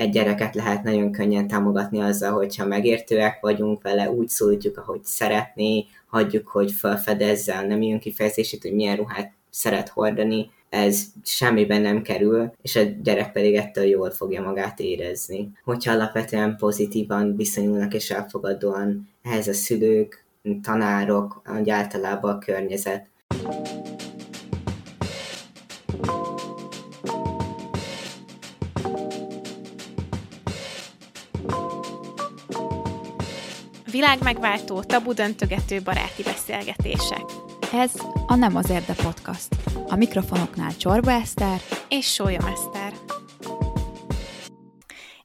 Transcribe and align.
egy 0.00 0.10
gyereket 0.10 0.54
lehet 0.54 0.82
nagyon 0.82 1.12
könnyen 1.12 1.48
támogatni 1.48 2.00
azzal, 2.00 2.32
hogyha 2.32 2.66
megértőek 2.66 3.40
vagyunk 3.40 3.82
vele, 3.82 4.10
úgy 4.10 4.28
szólítjuk, 4.28 4.78
ahogy 4.78 5.00
szeretné, 5.04 5.86
hagyjuk, 6.06 6.48
hogy 6.48 6.72
felfedezze 6.72 7.56
a 7.56 7.62
nem 7.62 7.82
jön 7.82 7.98
kifejezését, 7.98 8.62
hogy 8.62 8.74
milyen 8.74 8.96
ruhát 8.96 9.32
szeret 9.50 9.88
hordani, 9.88 10.50
ez 10.68 11.02
semmiben 11.24 11.80
nem 11.80 12.02
kerül, 12.02 12.52
és 12.62 12.76
a 12.76 12.82
gyerek 13.02 13.32
pedig 13.32 13.54
ettől 13.54 13.84
jól 13.84 14.10
fogja 14.10 14.42
magát 14.42 14.80
érezni. 14.80 15.50
Hogyha 15.64 15.92
alapvetően 15.92 16.56
pozitívan 16.56 17.36
viszonyulnak 17.36 17.94
és 17.94 18.10
elfogadóan 18.10 19.08
ehhez 19.22 19.48
a 19.48 19.52
szülők, 19.52 20.24
tanárok, 20.62 21.42
általában 21.66 22.34
a 22.34 22.38
környezet. 22.38 23.06
Világ 33.90 34.22
megváltó, 34.22 34.82
tabu 34.82 35.12
döntögető 35.12 35.80
baráti 35.82 36.22
beszélgetések. 36.22 37.24
Ez 37.72 37.90
a 38.26 38.34
Nem 38.34 38.56
az 38.56 38.70
Érde 38.70 38.94
Podcast. 39.02 39.48
A 39.88 39.96
mikrofonoknál 39.96 40.76
Csorba 40.76 41.10
Eszter 41.10 41.60
és 41.88 42.12
Sólyom 42.12 42.44
Eszter. 42.44 42.79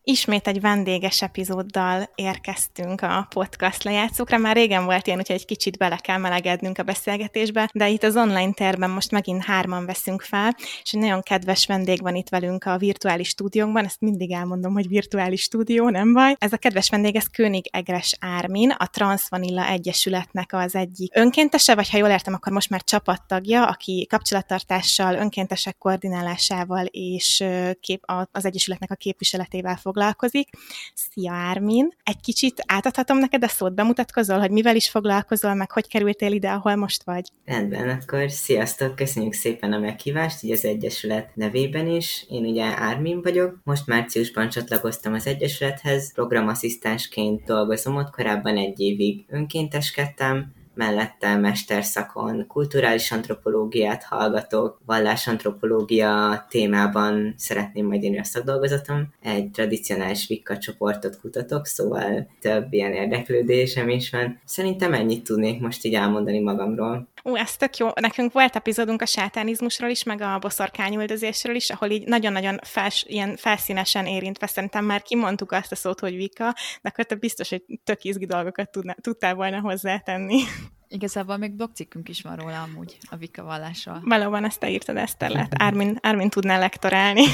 Ismét 0.07 0.47
egy 0.47 0.61
vendéges 0.61 1.21
epizóddal 1.21 2.09
érkeztünk 2.15 3.01
a 3.01 3.27
podcast 3.29 3.83
lejátszókra. 3.83 4.37
Már 4.37 4.55
régen 4.55 4.85
volt 4.85 5.07
ilyen, 5.07 5.19
úgyhogy 5.19 5.35
egy 5.35 5.45
kicsit 5.45 5.77
bele 5.77 5.95
kell 5.95 6.17
melegednünk 6.17 6.77
a 6.77 6.83
beszélgetésbe, 6.83 7.69
de 7.73 7.89
itt 7.89 8.03
az 8.03 8.15
online 8.15 8.51
terben 8.51 8.89
most 8.89 9.11
megint 9.11 9.43
hárman 9.43 9.85
veszünk 9.85 10.21
fel, 10.21 10.55
és 10.83 10.93
egy 10.93 10.99
nagyon 10.99 11.21
kedves 11.21 11.65
vendég 11.65 12.01
van 12.01 12.15
itt 12.15 12.29
velünk 12.29 12.63
a 12.63 12.77
virtuális 12.77 13.27
stúdiónkban, 13.27 13.85
ezt 13.85 14.01
mindig 14.01 14.31
elmondom, 14.31 14.73
hogy 14.73 14.87
virtuális 14.87 15.41
stúdió, 15.41 15.89
nem 15.89 16.13
baj. 16.13 16.35
Ez 16.37 16.53
a 16.53 16.57
kedves 16.57 16.89
vendég, 16.89 17.15
ez 17.15 17.27
König 17.27 17.65
Egres 17.71 18.15
Ármin, 18.19 18.69
a 18.69 18.87
Transvanilla 18.87 19.67
Egyesületnek 19.67 20.53
az 20.53 20.75
egyik 20.75 21.15
önkéntese, 21.15 21.75
vagy 21.75 21.89
ha 21.89 21.97
jól 21.97 22.09
értem, 22.09 22.33
akkor 22.33 22.51
most 22.51 22.69
már 22.69 22.83
csapattagja, 22.83 23.65
aki 23.67 24.07
kapcsolattartással, 24.09 25.15
önkéntesek 25.15 25.77
koordinálásával 25.77 26.85
és 26.85 27.43
kép, 27.79 28.03
az 28.31 28.45
Egyesületnek 28.45 28.91
a 28.91 28.95
képviseletével 28.95 29.75
fog 29.75 29.93
foglalkozik. 29.95 30.49
Szia 30.93 31.33
Ármin! 31.33 31.95
Egy 32.03 32.19
kicsit 32.21 32.63
átadhatom 32.67 33.17
neked 33.17 33.43
a 33.43 33.47
szót, 33.47 33.75
bemutatkozol, 33.75 34.39
hogy 34.39 34.51
mivel 34.51 34.75
is 34.75 34.89
foglalkozol, 34.89 35.53
meg 35.53 35.71
hogy 35.71 35.87
kerültél 35.87 36.31
ide, 36.31 36.49
ahol 36.49 36.75
most 36.75 37.03
vagy? 37.03 37.29
Rendben, 37.45 37.89
akkor 37.89 38.31
sziasztok, 38.31 38.95
köszönjük 38.95 39.33
szépen 39.33 39.73
a 39.73 39.79
meghívást, 39.79 40.43
így 40.43 40.51
az 40.51 40.65
Egyesület 40.65 41.35
nevében 41.35 41.87
is. 41.87 42.25
Én 42.29 42.45
ugye 42.45 42.63
Ármin 42.63 43.21
vagyok, 43.21 43.59
most 43.63 43.87
márciusban 43.87 44.49
csatlakoztam 44.49 45.13
az 45.13 45.27
Egyesülethez, 45.27 46.13
programasszisztensként 46.13 47.43
dolgozom 47.43 47.95
ott, 47.95 48.09
korábban 48.09 48.57
egy 48.57 48.79
évig 48.79 49.25
önkénteskedtem, 49.27 50.53
mellette 50.75 51.35
mesterszakon 51.35 52.47
kulturális 52.47 53.11
antropológiát 53.11 54.03
hallgatok, 54.03 54.79
vallásantropológia 54.85 56.45
témában 56.49 57.33
szeretném 57.37 57.85
majd 57.85 58.03
írni 58.03 58.19
a 58.19 58.23
szakdolgozatom. 58.23 59.13
Egy 59.21 59.51
tradicionális 59.51 60.27
vikka 60.27 60.57
csoportot 60.57 61.19
kutatok, 61.19 61.65
szóval 61.65 62.27
több 62.41 62.73
ilyen 62.73 62.93
érdeklődésem 62.93 63.89
is 63.89 64.09
van. 64.09 64.39
Szerintem 64.45 64.93
ennyit 64.93 65.23
tudnék 65.23 65.61
most 65.61 65.85
így 65.85 65.93
elmondani 65.93 66.39
magamról. 66.39 67.07
Ú, 67.23 67.35
ez 67.35 67.55
tök 67.55 67.77
jó. 67.77 67.89
Nekünk 67.99 68.33
volt 68.33 68.55
epizódunk 68.55 69.01
a 69.01 69.05
sátánizmusról 69.05 69.89
is, 69.89 70.03
meg 70.03 70.21
a 70.21 70.39
boszorkányüldözésről 70.39 71.55
is, 71.55 71.69
ahol 71.69 71.89
így 71.89 72.07
nagyon-nagyon 72.07 72.59
fels, 72.63 73.05
ilyen 73.07 73.35
felszínesen 73.35 74.05
érintve 74.05 74.47
szerintem 74.47 74.85
már 74.85 75.01
kimondtuk 75.01 75.51
azt 75.51 75.71
a 75.71 75.75
szót, 75.75 75.99
hogy 75.99 76.15
vika, 76.15 76.53
de 76.81 76.89
akkor 76.89 77.05
te 77.05 77.15
biztos, 77.15 77.49
hogy 77.49 77.63
tök 77.83 78.03
izgi 78.03 78.25
dolgokat 78.25 78.71
tudná, 78.71 78.95
tudtál 79.01 79.35
volna 79.35 79.59
hozzátenni. 79.59 80.41
Igazából 80.87 81.37
még 81.37 81.51
blogcikkünk 81.51 82.09
is 82.09 82.21
van 82.21 82.35
róla 82.35 82.61
amúgy, 82.61 82.97
a 83.09 83.15
Vika 83.15 83.43
vallásról. 83.43 84.01
Valóban 84.03 84.45
ezt 84.45 84.59
te 84.59 84.69
írtad, 84.69 84.97
ezt 84.97 85.21
lehet. 85.21 85.53
Ármin, 85.57 85.97
Ármin 86.01 86.29
tudná 86.29 86.57
lektorálni. 86.57 87.23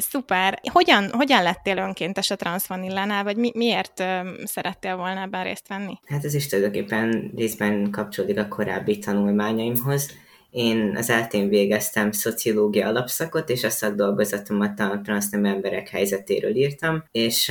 Szuper. 0.00 0.60
Hogyan, 0.72 1.10
hogyan 1.12 1.42
lettél 1.42 1.76
önkéntes 1.76 2.30
a 2.30 2.36
Transvanillánál, 2.36 3.24
vagy 3.24 3.36
mi, 3.36 3.50
miért 3.54 4.00
um, 4.00 4.34
szerettél 4.44 4.96
volna 4.96 5.20
ebben 5.20 5.44
részt 5.44 5.68
venni? 5.68 5.98
Hát 6.06 6.24
ez 6.24 6.34
is 6.34 6.46
tulajdonképpen 6.46 7.32
részben 7.36 7.90
kapcsolódik 7.90 8.38
a 8.38 8.48
korábbi 8.48 8.98
tanulmányaimhoz. 8.98 10.10
Én 10.50 10.96
az 10.96 11.10
eltén 11.10 11.48
végeztem 11.48 12.12
szociológia 12.12 12.86
alapszakot, 12.86 13.48
és 13.48 13.64
a 13.64 13.70
szakdolgozatomat 13.70 14.80
a 14.80 15.00
transznemű 15.04 15.48
emberek 15.48 15.88
helyzetéről 15.88 16.56
írtam, 16.56 17.04
és 17.10 17.48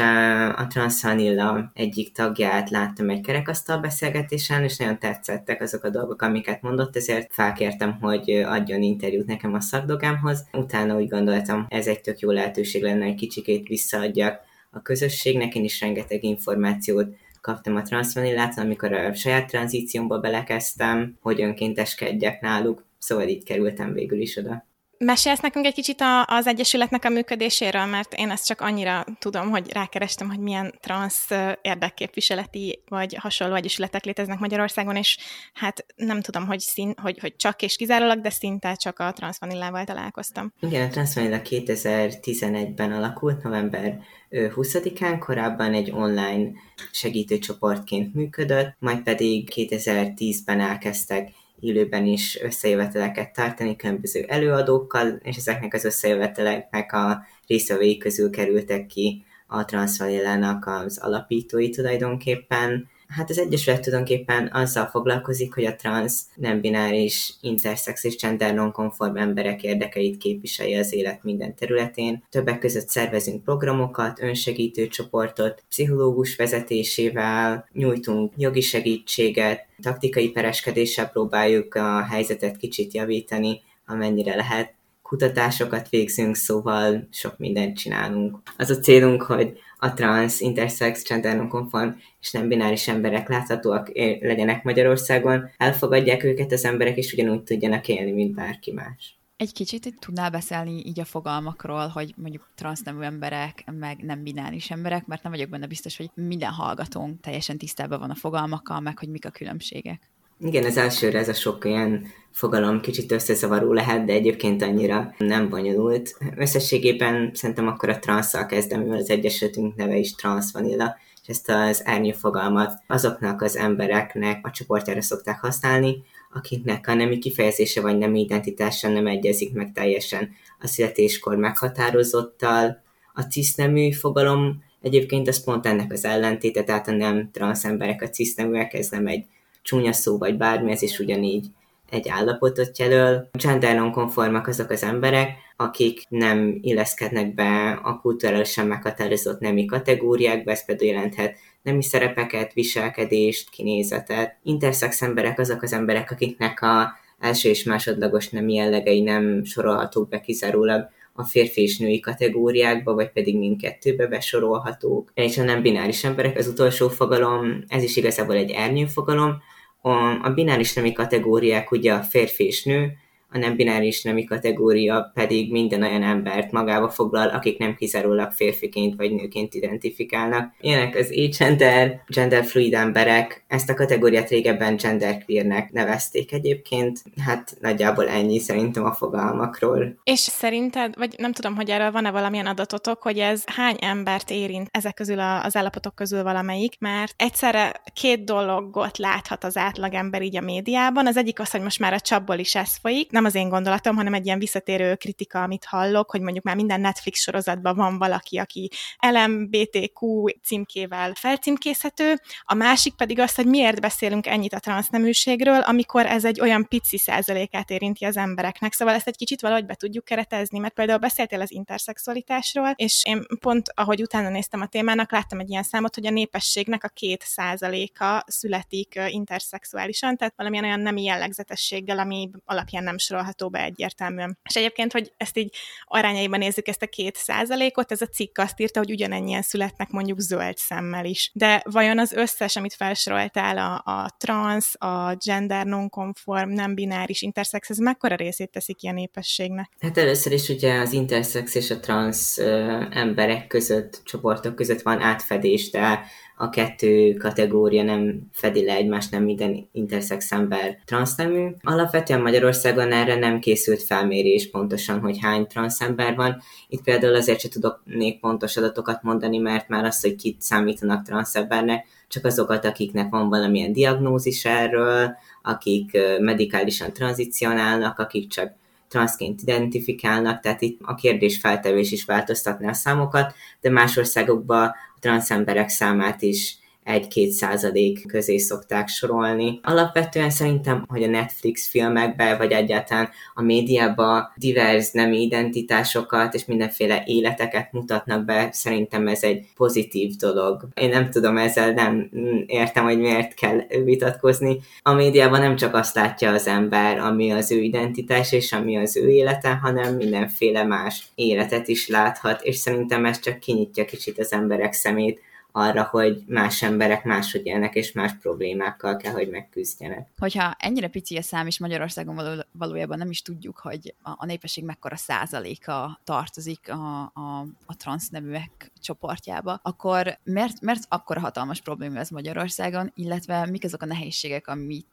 a 0.56 0.68
Transvanilla 0.70 1.72
egyik 1.74 2.12
tagját 2.12 2.70
láttam 2.70 3.10
egy 3.10 3.22
kerekasztal 3.22 3.78
beszélgetésen, 3.78 4.64
és 4.64 4.78
nagyon 4.78 5.00
tetszettek 5.00 5.62
azok 5.62 5.84
a 5.84 5.90
dolgok, 5.90 6.22
amiket 6.22 6.62
mondott, 6.62 6.96
ezért 6.96 7.34
felkértem, 7.34 7.98
hogy 8.02 8.32
adjon 8.32 8.82
interjút 8.82 9.28
nekem 9.28 9.54
a 9.54 9.62
szakdogámhoz. 9.62 10.46
Utána 10.54 10.96
úgy 10.96 11.10
gondoltam, 11.10 11.66
ez 11.70 11.88
egy 11.88 12.02
tök 12.02 12.20
jó 12.20 12.32
lehetőség 12.32 12.84
lenne, 12.84 13.06
hogy 13.06 13.16
kicsikét 13.16 13.68
visszaadjak 13.68 14.40
a 14.72 14.82
közösségnek, 14.82 15.56
én 15.56 15.64
is 15.64 15.82
rengeteg 15.82 16.24
információt 16.24 17.08
kaptam 17.48 17.76
a 17.76 17.82
Transvanillát, 17.82 18.58
amikor 18.58 18.94
a 18.94 19.14
saját 19.14 19.48
tranzíciómba 19.48 20.20
belekezdtem, 20.20 21.18
hogy 21.22 21.42
önkénteskedjek 21.42 22.42
náluk, 22.42 22.86
Szóval 22.98 23.28
így 23.28 23.44
kerültem 23.44 23.94
végül 23.94 24.22
is 24.22 24.38
oda. 24.38 24.67
Mesélsz 24.98 25.40
nekünk 25.40 25.66
egy 25.66 25.74
kicsit 25.74 26.02
a, 26.02 26.26
az 26.26 26.48
Egyesületnek 26.48 27.06
a 27.06 27.10
működéséről, 27.10 27.86
mert 27.86 28.14
én 28.14 28.30
ezt 28.30 28.46
csak 28.46 28.62
annyira 28.62 29.06
tudom, 29.20 29.50
hogy 29.50 29.72
rákerestem, 29.72 30.28
hogy 30.28 30.40
milyen 30.40 30.74
transz 30.82 31.28
érdekképviseleti 31.62 32.84
vagy 32.88 33.16
hasonló 33.16 33.56
egyesületek 33.56 34.04
léteznek 34.04 34.40
Magyarországon, 34.40 34.96
és 34.96 35.18
hát 35.54 35.86
nem 35.96 36.22
tudom, 36.22 36.46
hogy, 36.46 36.60
szín, 36.60 36.94
hogy, 37.02 37.20
hogy 37.20 37.36
csak 37.36 37.62
és 37.62 37.76
kizárólag, 37.76 38.22
de 38.22 38.30
szinte 38.30 38.74
csak 38.74 39.00
a 39.00 39.14
Transvanillával 39.14 39.84
találkoztam. 39.84 40.54
Igen, 40.60 40.88
a 40.88 40.92
Transvanilla 40.92 41.42
2011-ben 41.44 42.92
alakult, 42.92 43.44
november 43.44 44.00
20-án, 44.32 45.16
korábban 45.20 45.74
egy 45.74 45.92
online 45.92 46.50
segítőcsoportként 46.92 48.14
működött, 48.14 48.76
majd 48.80 49.02
pedig 49.04 49.52
2010-ben 49.56 50.60
elkezdtek 50.60 51.30
élőben 51.60 52.06
is 52.06 52.40
összejöveteleket 52.42 53.34
tartani 53.34 53.76
különböző 53.76 54.26
előadókkal, 54.28 55.20
és 55.24 55.36
ezeknek 55.38 55.74
az 55.74 55.86
összejöveteleknek 55.86 56.94
a 56.94 57.26
részvevői 57.48 57.98
közül 57.98 58.30
kerültek 58.30 58.86
ki 58.86 59.26
a 59.48 59.66
Transvalélának 59.66 60.66
az 60.66 60.98
alapítói 60.98 61.70
tulajdonképpen, 61.70 62.90
Hát 63.08 63.30
az 63.30 63.40
Egyesület 63.40 63.82
tulajdonképpen 63.82 64.50
azzal 64.54 64.86
foglalkozik, 64.86 65.54
hogy 65.54 65.66
a 65.66 65.76
trans, 65.76 66.14
nem 66.36 66.62
bináris, 66.62 67.34
intersex 67.42 68.04
és 68.04 68.16
gender 68.16 68.54
nonkonform 68.54 69.16
emberek 69.16 69.64
érdekeit 69.64 70.18
képviselje 70.18 70.80
az 70.80 70.94
élet 70.94 71.24
minden 71.24 71.56
területén. 71.56 72.24
Többek 72.30 72.60
között 72.60 72.88
szervezünk 72.88 73.44
programokat, 73.44 74.22
önsegítő 74.22 74.88
csoportot, 74.88 75.64
pszichológus 75.70 76.36
vezetésével, 76.36 77.68
nyújtunk 77.74 78.34
jogi 78.38 78.62
segítséget, 78.62 79.66
taktikai 79.82 80.30
pereskedéssel 80.30 81.10
próbáljuk 81.10 81.76
a 81.76 82.04
helyzetet 82.04 82.58
kicsit 82.58 82.94
javítani, 82.94 83.62
amennyire 83.86 84.36
lehet 84.36 84.74
kutatásokat 85.08 85.90
végzünk, 85.90 86.36
szóval 86.36 87.08
sok 87.12 87.38
mindent 87.38 87.78
csinálunk. 87.78 88.42
Az 88.58 88.70
a 88.70 88.80
célunk, 88.80 89.22
hogy 89.22 89.60
a 89.78 89.94
trans, 89.94 90.40
intersex, 90.40 91.08
gender 91.08 91.36
nonconform 91.36 91.90
és 92.20 92.32
nem 92.32 92.48
bináris 92.48 92.88
emberek 92.88 93.30
láthatóak 93.30 93.90
legyenek 94.22 94.64
Magyarországon, 94.64 95.50
elfogadják 95.58 96.24
őket 96.24 96.52
az 96.52 96.66
emberek, 96.66 96.98
és 96.98 97.14
ugyanúgy 97.14 97.44
tudjanak 97.44 97.88
élni, 97.88 98.12
mint 98.12 98.36
bárki 98.36 98.72
más. 98.72 99.20
Egy 99.38 99.54
kicsit 99.54 99.86
itt 99.86 100.00
tudnál 100.00 100.30
beszélni 100.30 100.86
így 100.86 101.00
a 101.00 101.06
fogalmakról, 101.06 101.88
hogy 101.88 102.14
mondjuk 102.18 102.50
transznemű 102.56 103.02
emberek, 103.02 103.64
meg 103.80 103.98
nem 104.04 104.24
bináris 104.24 104.72
emberek, 104.72 105.06
mert 105.06 105.24
nem 105.24 105.32
vagyok 105.32 105.50
benne 105.50 105.68
biztos, 105.68 105.98
hogy 105.98 106.10
minden 106.14 106.52
hallgatónk 106.52 107.22
teljesen 107.22 107.58
tisztában 107.58 108.00
van 108.00 108.10
a 108.10 108.16
fogalmakkal, 108.16 108.80
meg 108.80 108.98
hogy 108.98 109.10
mik 109.10 109.26
a 109.26 109.30
különbségek. 109.30 110.10
Igen, 110.40 110.64
az 110.66 110.78
elsőre 110.78 111.20
ez 111.20 111.30
a 111.30 111.34
sok 111.34 111.66
ilyen 111.66 112.08
fogalom 112.32 112.82
kicsit 112.82 113.12
összezavaró 113.12 113.74
lehet, 113.74 114.06
de 114.06 114.14
egyébként 114.14 114.62
annyira 114.62 115.14
nem 115.18 115.50
bonyolult. 115.50 116.18
Összességében 116.36 117.32
szerintem 117.34 117.68
akkor 117.68 117.90
a 117.90 118.00
transzal 118.00 118.46
kezdem, 118.46 118.82
mivel 118.82 118.98
az 118.98 119.10
Egyesületünk 119.10 119.76
neve 119.76 119.96
is 119.98 120.16
Transvanilla, 120.16 120.96
és 121.22 121.28
ezt 121.28 121.50
az 121.50 121.82
árnyú 121.86 122.12
fogalmat 122.12 122.74
azoknak 122.88 123.42
az 123.42 123.58
embereknek 123.58 124.46
a 124.46 124.52
csoportjára 124.52 125.02
szokták 125.02 125.40
használni, 125.40 126.04
akiknek 126.34 126.88
a 126.88 126.94
nemi 126.94 127.18
kifejezése 127.18 127.82
vagy 127.82 127.98
nemi 127.98 128.20
identitása 128.20 128.90
nem 128.90 129.08
egyezik 129.08 129.54
meg 129.54 129.72
teljesen 129.74 130.30
a 130.60 130.68
születéskor 130.68 131.36
meghatározottal. 131.36 132.82
A 133.14 133.22
cisznemű 133.22 133.92
fogalom 133.92 134.64
egyébként 134.82 135.28
az 135.28 135.44
pont 135.44 135.66
ennek 135.66 135.92
az 135.92 136.06
ellentéte, 136.06 136.64
tehát 136.64 136.88
a 136.88 136.92
nem 136.92 137.30
transz 137.32 137.66
emberek 137.66 138.02
a 138.02 138.10
ciszneműek, 138.10 138.74
ez 138.74 138.90
nem 138.90 139.08
egy 139.08 139.26
csúnya 139.68 139.94
szó 139.94 140.18
vagy 140.18 140.38
bármi, 140.38 140.72
ez 140.72 140.82
is 140.82 141.00
ugyanígy 141.00 141.46
egy 141.90 142.10
állapotot 142.10 142.78
jelöl. 142.78 143.30
Gender 143.32 143.76
nonkonformak 143.76 144.48
azok 144.48 144.70
az 144.70 144.84
emberek, 144.84 145.30
akik 145.56 146.06
nem 146.10 146.58
illeszkednek 146.62 147.34
be 147.34 147.80
a 147.84 148.00
kulturálisan 148.00 148.68
meghatározott 148.68 149.40
nemi 149.40 149.66
kategóriákba, 149.66 150.52
ez 150.52 150.66
például 150.66 150.90
jelenthet 150.90 151.38
nemi 151.62 151.84
szerepeket, 151.84 152.54
viselkedést, 152.54 153.50
kinézetet. 153.50 154.38
Intersex 154.44 155.02
emberek 155.02 155.40
azok 155.40 155.62
az 155.62 155.74
emberek, 155.74 156.12
akiknek 156.12 156.62
a 156.62 156.92
első 157.20 157.50
és 157.50 157.64
másodlagos 157.64 158.30
nemi 158.30 158.54
jellegei 158.54 159.02
nem 159.02 159.44
sorolhatók 159.44 160.10
be 160.10 160.20
kizárólag 160.20 160.90
a 161.14 161.24
férfi 161.24 161.62
és 161.62 161.78
női 161.78 162.00
kategóriákba, 162.00 162.94
vagy 162.94 163.12
pedig 163.12 163.38
mindkettőbe 163.38 164.08
besorolhatók. 164.08 165.12
És 165.14 165.38
a 165.38 165.44
nem 165.44 165.62
bináris 165.62 166.04
emberek, 166.04 166.38
az 166.38 166.48
utolsó 166.48 166.90
fogalom, 166.90 167.64
ez 167.68 167.84
is 167.84 167.96
igazából 167.96 168.36
egy 168.36 168.52
ernyőfogalom, 168.52 169.42
a, 169.82 170.26
a 170.26 170.30
bináris 170.34 170.74
nemi 170.74 170.92
kategóriák 170.92 171.72
ugye 171.72 171.94
a 171.94 172.02
férfi 172.02 172.46
és 172.46 172.64
nő, 172.64 172.92
a 173.30 173.38
nem 173.38 173.56
bináris 173.56 174.04
nemi 174.04 174.24
kategória 174.24 175.12
pedig 175.14 175.52
minden 175.52 175.84
olyan 175.84 176.04
embert 176.04 176.52
magába 176.52 176.90
foglal, 176.90 177.28
akik 177.28 177.58
nem 177.58 177.76
kizárólag 177.76 178.32
férfiként 178.32 178.96
vagy 178.96 179.12
nőként 179.12 179.54
identifikálnak. 179.54 180.54
Ilyenek 180.60 180.96
az 180.96 181.12
e-gender, 181.12 182.02
genderfluid 182.08 182.74
emberek, 182.74 183.44
ezt 183.48 183.70
a 183.70 183.74
kategóriát 183.74 184.30
régebben 184.30 184.76
genderqueernek 184.76 185.72
nevezték 185.72 186.34
egyébként, 186.34 187.02
hát 187.26 187.58
nagyjából 187.62 188.08
ennyi 188.08 188.40
szerintem 188.40 188.86
a 188.86 188.94
fogalmakról. 188.94 190.00
És 190.04 190.20
szerinted, 190.20 190.96
vagy 190.98 191.16
nem 191.18 191.32
tudom, 191.32 191.56
hogy 191.56 191.70
erről 191.70 191.92
van-e 191.92 192.12
valamilyen 192.12 192.46
adatotok, 192.46 193.02
hogy 193.02 193.20
ez 193.20 193.44
hány 193.46 193.78
embert 193.80 194.32
érint 194.32 194.70
ezek 194.72 194.94
közül 194.94 195.20
az 195.20 195.56
állapotok 195.56 195.96
közül 195.96 196.24
valamelyik, 196.24 196.76
mert 196.80 197.14
egyszerre 197.18 197.82
két 197.94 198.24
dologot 198.24 198.98
láthat 198.98 199.44
az 199.44 199.58
átlagember 199.58 200.22
így 200.22 200.38
a 200.38 200.42
médiában. 200.42 201.08
Az 201.08 201.18
egyik 201.18 201.40
az, 201.40 201.52
hogy 201.52 201.62
most 201.62 201.80
már 201.80 201.94
a 201.94 202.00
csapból 202.00 202.38
is 202.38 202.56
ez 202.56 202.78
folyik, 202.82 203.12
nem 203.18 203.26
az 203.26 203.36
én 203.36 203.50
gondolatom, 203.50 203.96
hanem 203.96 204.14
egy 204.14 204.26
ilyen 204.26 204.40
visszatérő 204.40 204.96
kritika, 204.96 205.44
amit 205.44 205.66
hallok, 205.66 206.12
hogy 206.12 206.22
mondjuk 206.22 206.44
már 206.44 206.56
minden 206.56 206.82
Netflix 206.82 207.20
sorozatban 207.20 207.76
van 207.76 207.98
valaki, 207.98 208.38
aki 208.38 208.70
LMBTQ 209.00 210.26
címkével 210.44 211.14
felcímkézhető, 211.14 212.22
a 212.42 212.54
másik 212.54 212.96
pedig 212.96 213.20
az, 213.20 213.36
hogy 213.36 213.46
miért 213.46 213.82
beszélünk 213.82 214.28
ennyit 214.28 214.54
a 214.54 214.60
transzneműségről, 214.60 215.60
amikor 215.60 216.06
ez 216.06 216.26
egy 216.26 216.42
olyan 216.42 216.68
pici 216.68 216.98
százalékát 216.98 217.70
érinti 217.70 218.06
az 218.06 218.18
embereknek. 218.18 218.74
Szóval 218.74 218.94
ezt 218.94 219.08
egy 219.08 219.16
kicsit 219.16 219.42
valahogy 219.42 219.66
be 219.66 219.76
tudjuk 219.76 220.06
keretezni, 220.06 220.60
mert 220.60 220.74
például 220.74 221.00
beszéltél 221.00 221.42
az 221.42 221.52
interszexualitásról, 221.52 222.74
és 222.76 223.04
én 223.06 223.26
pont, 223.40 223.72
ahogy 223.74 224.02
utána 224.02 224.30
néztem 224.30 224.62
a 224.62 224.68
témának, 224.68 225.12
láttam 225.12 225.40
egy 225.40 225.50
ilyen 225.50 225.64
számot, 225.64 225.96
hogy 225.96 226.08
a 226.08 226.12
népességnek 226.12 226.84
a 226.84 226.88
két 226.88 227.22
százaléka 227.22 228.24
születik 228.28 229.00
interszexuálisan, 229.08 230.18
tehát 230.18 230.34
valamilyen 230.36 230.66
olyan 230.66 230.80
nemi 230.80 231.04
jellegzetességgel, 231.04 232.00
ami 232.00 232.30
alapján 232.46 232.84
nem 232.84 232.98
sorolható 233.08 233.50
be 233.50 233.64
egyértelműen. 233.64 234.38
És 234.44 234.56
egyébként, 234.56 234.92
hogy 234.92 235.14
ezt 235.18 235.38
így 235.38 235.56
arányaiban 235.84 236.40
nézzük 236.40 236.68
ezt 236.68 236.82
a 236.82 236.88
két 236.88 237.16
százalékot, 237.16 237.92
ez 237.92 238.02
a 238.02 238.08
cikk 238.08 238.38
azt 238.38 238.60
írta, 238.60 238.80
hogy 238.80 238.92
ugyanennyien 238.92 239.42
születnek 239.42 239.90
mondjuk 239.90 240.20
zöld 240.20 240.58
szemmel 240.58 241.06
is. 241.06 241.32
De 241.34 241.62
vajon 241.66 242.00
az 242.00 242.12
összes, 242.12 242.56
amit 242.56 242.74
felsoroltál, 242.74 243.58
a, 243.58 243.92
a 243.92 244.16
trans, 244.18 244.76
a 244.78 245.16
gender 245.26 245.66
nonconform, 245.66 246.50
nem 246.50 246.76
bináris, 246.76 247.22
intersex, 247.22 247.70
ez 247.70 247.78
mekkora 247.78 248.16
részét 248.16 248.52
teszik 248.52 248.82
ilyen 248.84 248.96
népességnek? 248.96 249.70
Hát 249.80 249.98
először 249.98 250.32
is 250.32 250.50
ugye 250.50 250.80
az 250.80 250.94
intersex 250.94 251.56
és 251.56 251.72
a 251.72 251.80
trans 251.80 252.38
ö, 252.38 252.82
emberek 252.92 253.48
között, 253.48 254.02
csoportok 254.04 254.56
között 254.56 254.82
van 254.82 255.02
átfedés, 255.02 255.70
de 255.70 256.06
a 256.40 256.50
kettő 256.50 257.14
kategória 257.14 257.84
nem 257.84 258.22
fedi 258.32 258.66
le 258.66 258.74
egymást, 258.74 259.12
nem 259.12 259.24
minden 259.24 259.70
intersex 259.72 260.32
ember 260.32 260.78
transznemű. 260.86 261.48
Alapvetően 261.62 262.22
Magyarországon 262.22 262.92
erre 262.92 263.16
nem 263.16 263.40
készült 263.40 263.84
felmérés 263.84 264.50
pontosan, 264.50 265.00
hogy 265.00 265.18
hány 265.22 265.48
transzember 265.48 266.16
van. 266.16 266.42
Itt 266.68 266.84
például 266.84 267.16
azért 267.16 267.40
sem 267.40 267.52
tudok 267.52 267.82
még 267.86 268.20
pontos 268.20 268.58
adatokat 268.58 269.04
mondani, 269.04 269.38
mert 269.38 269.68
már 269.68 269.84
az, 269.84 270.02
hogy 270.02 270.16
kit 270.16 270.42
számítanak 270.42 271.06
transzembernek, 271.06 271.86
csak 272.08 272.26
azokat, 272.26 272.66
akiknek 272.66 273.10
van 273.10 273.30
valamilyen 273.30 273.74
diagnózis 273.74 274.46
erről, 274.46 275.16
akik 275.42 275.98
medikálisan 276.20 276.94
tranzicionálnak, 276.94 278.00
akik 278.00 278.30
csak 278.30 278.54
transzként 278.88 279.42
identifikálnak, 279.42 280.40
tehát 280.42 280.62
itt 280.62 280.80
a 280.84 280.96
kérdés 280.96 281.40
feltevés 281.40 281.92
is 281.92 282.06
változtatná 282.06 282.70
a 282.70 282.74
számokat, 282.74 283.34
de 283.62 283.70
más 283.70 283.98
országokban 283.98 284.74
transzemberek 285.00 285.70
számát 285.70 286.22
is 286.22 286.58
1-2 286.88 287.30
százalék 287.30 288.08
közé 288.08 288.38
szokták 288.38 288.88
sorolni. 288.88 289.60
Alapvetően 289.64 290.30
szerintem, 290.30 290.86
hogy 290.88 291.04
a 291.04 291.08
Netflix 291.08 291.70
filmekben, 291.70 292.38
vagy 292.38 292.52
egyáltalán 292.52 293.10
a 293.34 293.42
médiában 293.42 294.32
divers 294.36 294.92
nemi 294.92 295.22
identitásokat 295.22 296.34
és 296.34 296.46
mindenféle 296.46 297.04
életeket 297.06 297.72
mutatnak 297.72 298.26
be, 298.26 298.50
szerintem 298.52 299.08
ez 299.08 299.24
egy 299.24 299.46
pozitív 299.56 300.16
dolog. 300.16 300.68
Én 300.74 300.90
nem 300.90 301.10
tudom, 301.10 301.38
ezzel 301.38 301.72
nem 301.72 302.10
értem, 302.46 302.84
hogy 302.84 303.00
miért 303.00 303.34
kell 303.34 303.62
vitatkozni. 303.84 304.58
A 304.82 304.94
médiában 304.94 305.40
nem 305.40 305.56
csak 305.56 305.76
azt 305.76 305.96
látja 305.96 306.32
az 306.32 306.48
ember, 306.48 306.98
ami 306.98 307.32
az 307.32 307.52
ő 307.52 307.62
identitás 307.62 308.32
és 308.32 308.54
ami 308.54 308.78
az 308.78 308.98
ő 308.98 309.10
élete, 309.10 309.50
hanem 309.50 309.96
mindenféle 309.96 310.64
más 310.64 311.08
életet 311.16 311.68
is 311.68 311.88
láthat, 311.88 312.42
és 312.42 312.56
szerintem 312.56 313.06
ez 313.06 313.20
csak 313.20 313.40
kinyitja 313.40 313.86
kicsit 313.86 314.20
az 314.20 314.32
emberek 314.32 314.74
szemét 314.74 315.26
arra, 315.58 315.84
hogy 315.84 316.24
más 316.28 316.62
emberek 316.62 317.04
máshogy 317.04 317.46
élnek, 317.46 317.76
és 317.76 317.92
más 317.92 318.12
problémákkal 318.22 318.98
kell, 318.98 319.12
hogy 319.12 319.30
megküzdjenek. 319.30 320.08
Hogyha 320.18 320.56
ennyire 320.60 320.88
pici 320.88 321.18
a 321.18 321.22
szám, 321.22 321.48
és 321.48 321.60
Magyarországon 321.60 322.16
való, 322.16 322.42
valójában 322.52 322.98
nem 322.98 323.10
is 323.10 323.22
tudjuk, 323.22 323.58
hogy 323.58 323.96
a, 324.02 324.10
a 324.16 324.26
népesség 324.26 324.64
mekkora 324.64 324.96
százaléka 324.96 326.00
tartozik 326.04 326.70
a, 326.70 327.02
a, 327.02 327.46
a 327.66 327.76
transzneműek 327.78 328.72
csoportjába, 328.82 329.60
akkor 329.64 330.18
miért, 330.24 330.62
miért 330.62 330.84
akkora 330.90 331.20
hatalmas 331.20 331.62
probléma 331.62 332.00
ez 332.00 332.10
Magyarországon, 332.10 332.92
illetve 332.96 333.46
mik 333.46 333.64
azok 333.64 333.82
a 333.82 333.86
nehézségek, 333.86 334.48
amit 334.48 334.88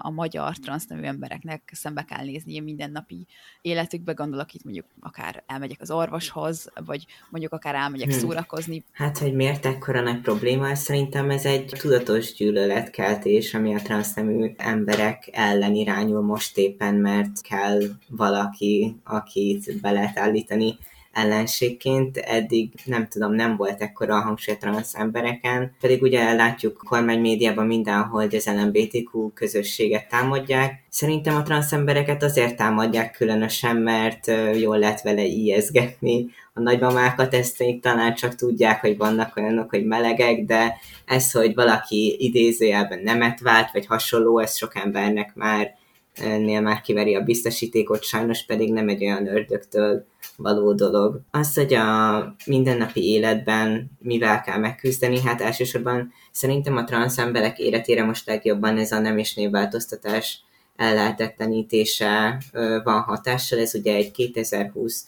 a 0.00 0.10
magyar 0.10 0.56
transznemű 0.56 1.02
embereknek 1.02 1.70
szembe 1.72 2.02
kell 2.02 2.24
nézni 2.24 2.58
a 2.58 2.62
mindennapi 2.62 3.26
életükbe, 3.62 4.12
gondolok 4.12 4.54
itt 4.54 4.64
mondjuk 4.64 4.86
akár 5.00 5.42
elmegyek 5.46 5.80
az 5.80 5.90
orvoshoz, 5.90 6.70
vagy 6.84 7.06
mondjuk 7.30 7.52
akár 7.52 7.74
elmegyek 7.74 8.10
hmm. 8.10 8.18
szórakozni. 8.18 8.84
Hát, 8.92 9.18
hogy 9.18 9.34
miért 9.34 9.66
ekkora 9.66 10.00
nagy 10.00 10.20
probléma, 10.20 10.74
szerintem 10.74 11.30
ez 11.30 11.44
egy 11.44 11.74
tudatos 11.78 12.34
gyűlöletkeltés, 12.34 13.54
ami 13.54 13.74
a 13.74 13.82
transznemű 13.82 14.54
emberek 14.56 15.28
ellen 15.32 15.74
irányul 15.74 16.22
most 16.22 16.58
éppen, 16.58 16.94
mert 16.94 17.40
kell 17.40 17.80
valaki, 18.08 18.96
akit 19.04 19.80
be 19.80 19.90
lehet 19.90 20.18
állítani 20.18 20.78
ellenségként, 21.12 22.16
eddig 22.16 22.72
nem 22.84 23.08
tudom, 23.08 23.32
nem 23.34 23.56
volt 23.56 23.82
ekkora 23.82 24.14
a 24.14 24.20
hangsúly 24.20 24.56
transz 24.56 24.94
embereken, 24.94 25.74
pedig 25.80 26.02
ugye 26.02 26.32
látjuk 26.32 26.82
kormány 26.88 27.20
médiában 27.20 27.66
mindenhol, 27.66 28.20
hogy 28.20 28.34
az 28.34 28.46
LMBTQ 28.46 29.32
közösséget 29.34 30.08
támadják. 30.08 30.82
Szerintem 30.88 31.36
a 31.36 31.42
transz 31.42 31.72
embereket 31.72 32.22
azért 32.22 32.56
támadják 32.56 33.10
különösen, 33.12 33.76
mert 33.76 34.26
jól 34.58 34.78
lehet 34.78 35.02
vele 35.02 35.22
ijeszgetni. 35.22 36.26
A 36.54 36.60
nagymamákat 36.60 37.34
ezt 37.34 37.58
még 37.58 37.80
talán 37.80 38.14
csak 38.14 38.34
tudják, 38.34 38.80
hogy 38.80 38.96
vannak 38.96 39.36
olyanok, 39.36 39.70
hogy 39.70 39.84
melegek, 39.84 40.44
de 40.44 40.76
ez, 41.06 41.32
hogy 41.32 41.54
valaki 41.54 42.16
idézőjelben 42.18 42.98
nemet 43.02 43.40
vált, 43.40 43.70
vagy 43.72 43.86
hasonló, 43.86 44.38
ez 44.38 44.56
sok 44.56 44.76
embernek 44.76 45.34
már 45.34 45.78
ennél 46.14 46.60
már 46.60 46.80
kiveri 46.80 47.14
a 47.14 47.20
biztosítékot, 47.20 48.02
sajnos 48.02 48.44
pedig 48.44 48.72
nem 48.72 48.88
egy 48.88 49.04
olyan 49.04 49.26
ördögtől 49.26 50.06
való 50.36 50.72
dolog. 50.72 51.20
Az, 51.30 51.54
hogy 51.54 51.74
a 51.74 52.34
mindennapi 52.46 53.04
életben 53.04 53.90
mivel 53.98 54.40
kell 54.40 54.58
megküzdeni, 54.58 55.20
hát 55.20 55.40
elsősorban 55.40 56.12
szerintem 56.30 56.76
a 56.76 56.84
transz 56.84 57.18
emberek 57.18 57.58
életére 57.58 58.04
most 58.04 58.26
legjobban 58.26 58.78
ez 58.78 58.92
a 58.92 58.98
nem 58.98 59.18
és 59.18 59.34
névváltoztatás 59.34 60.40
ellehetetlenítése 60.76 62.42
van 62.84 63.00
hatással. 63.00 63.58
Ez 63.58 63.74
ugye 63.74 63.94
egy 63.94 64.10
2020 64.10 65.06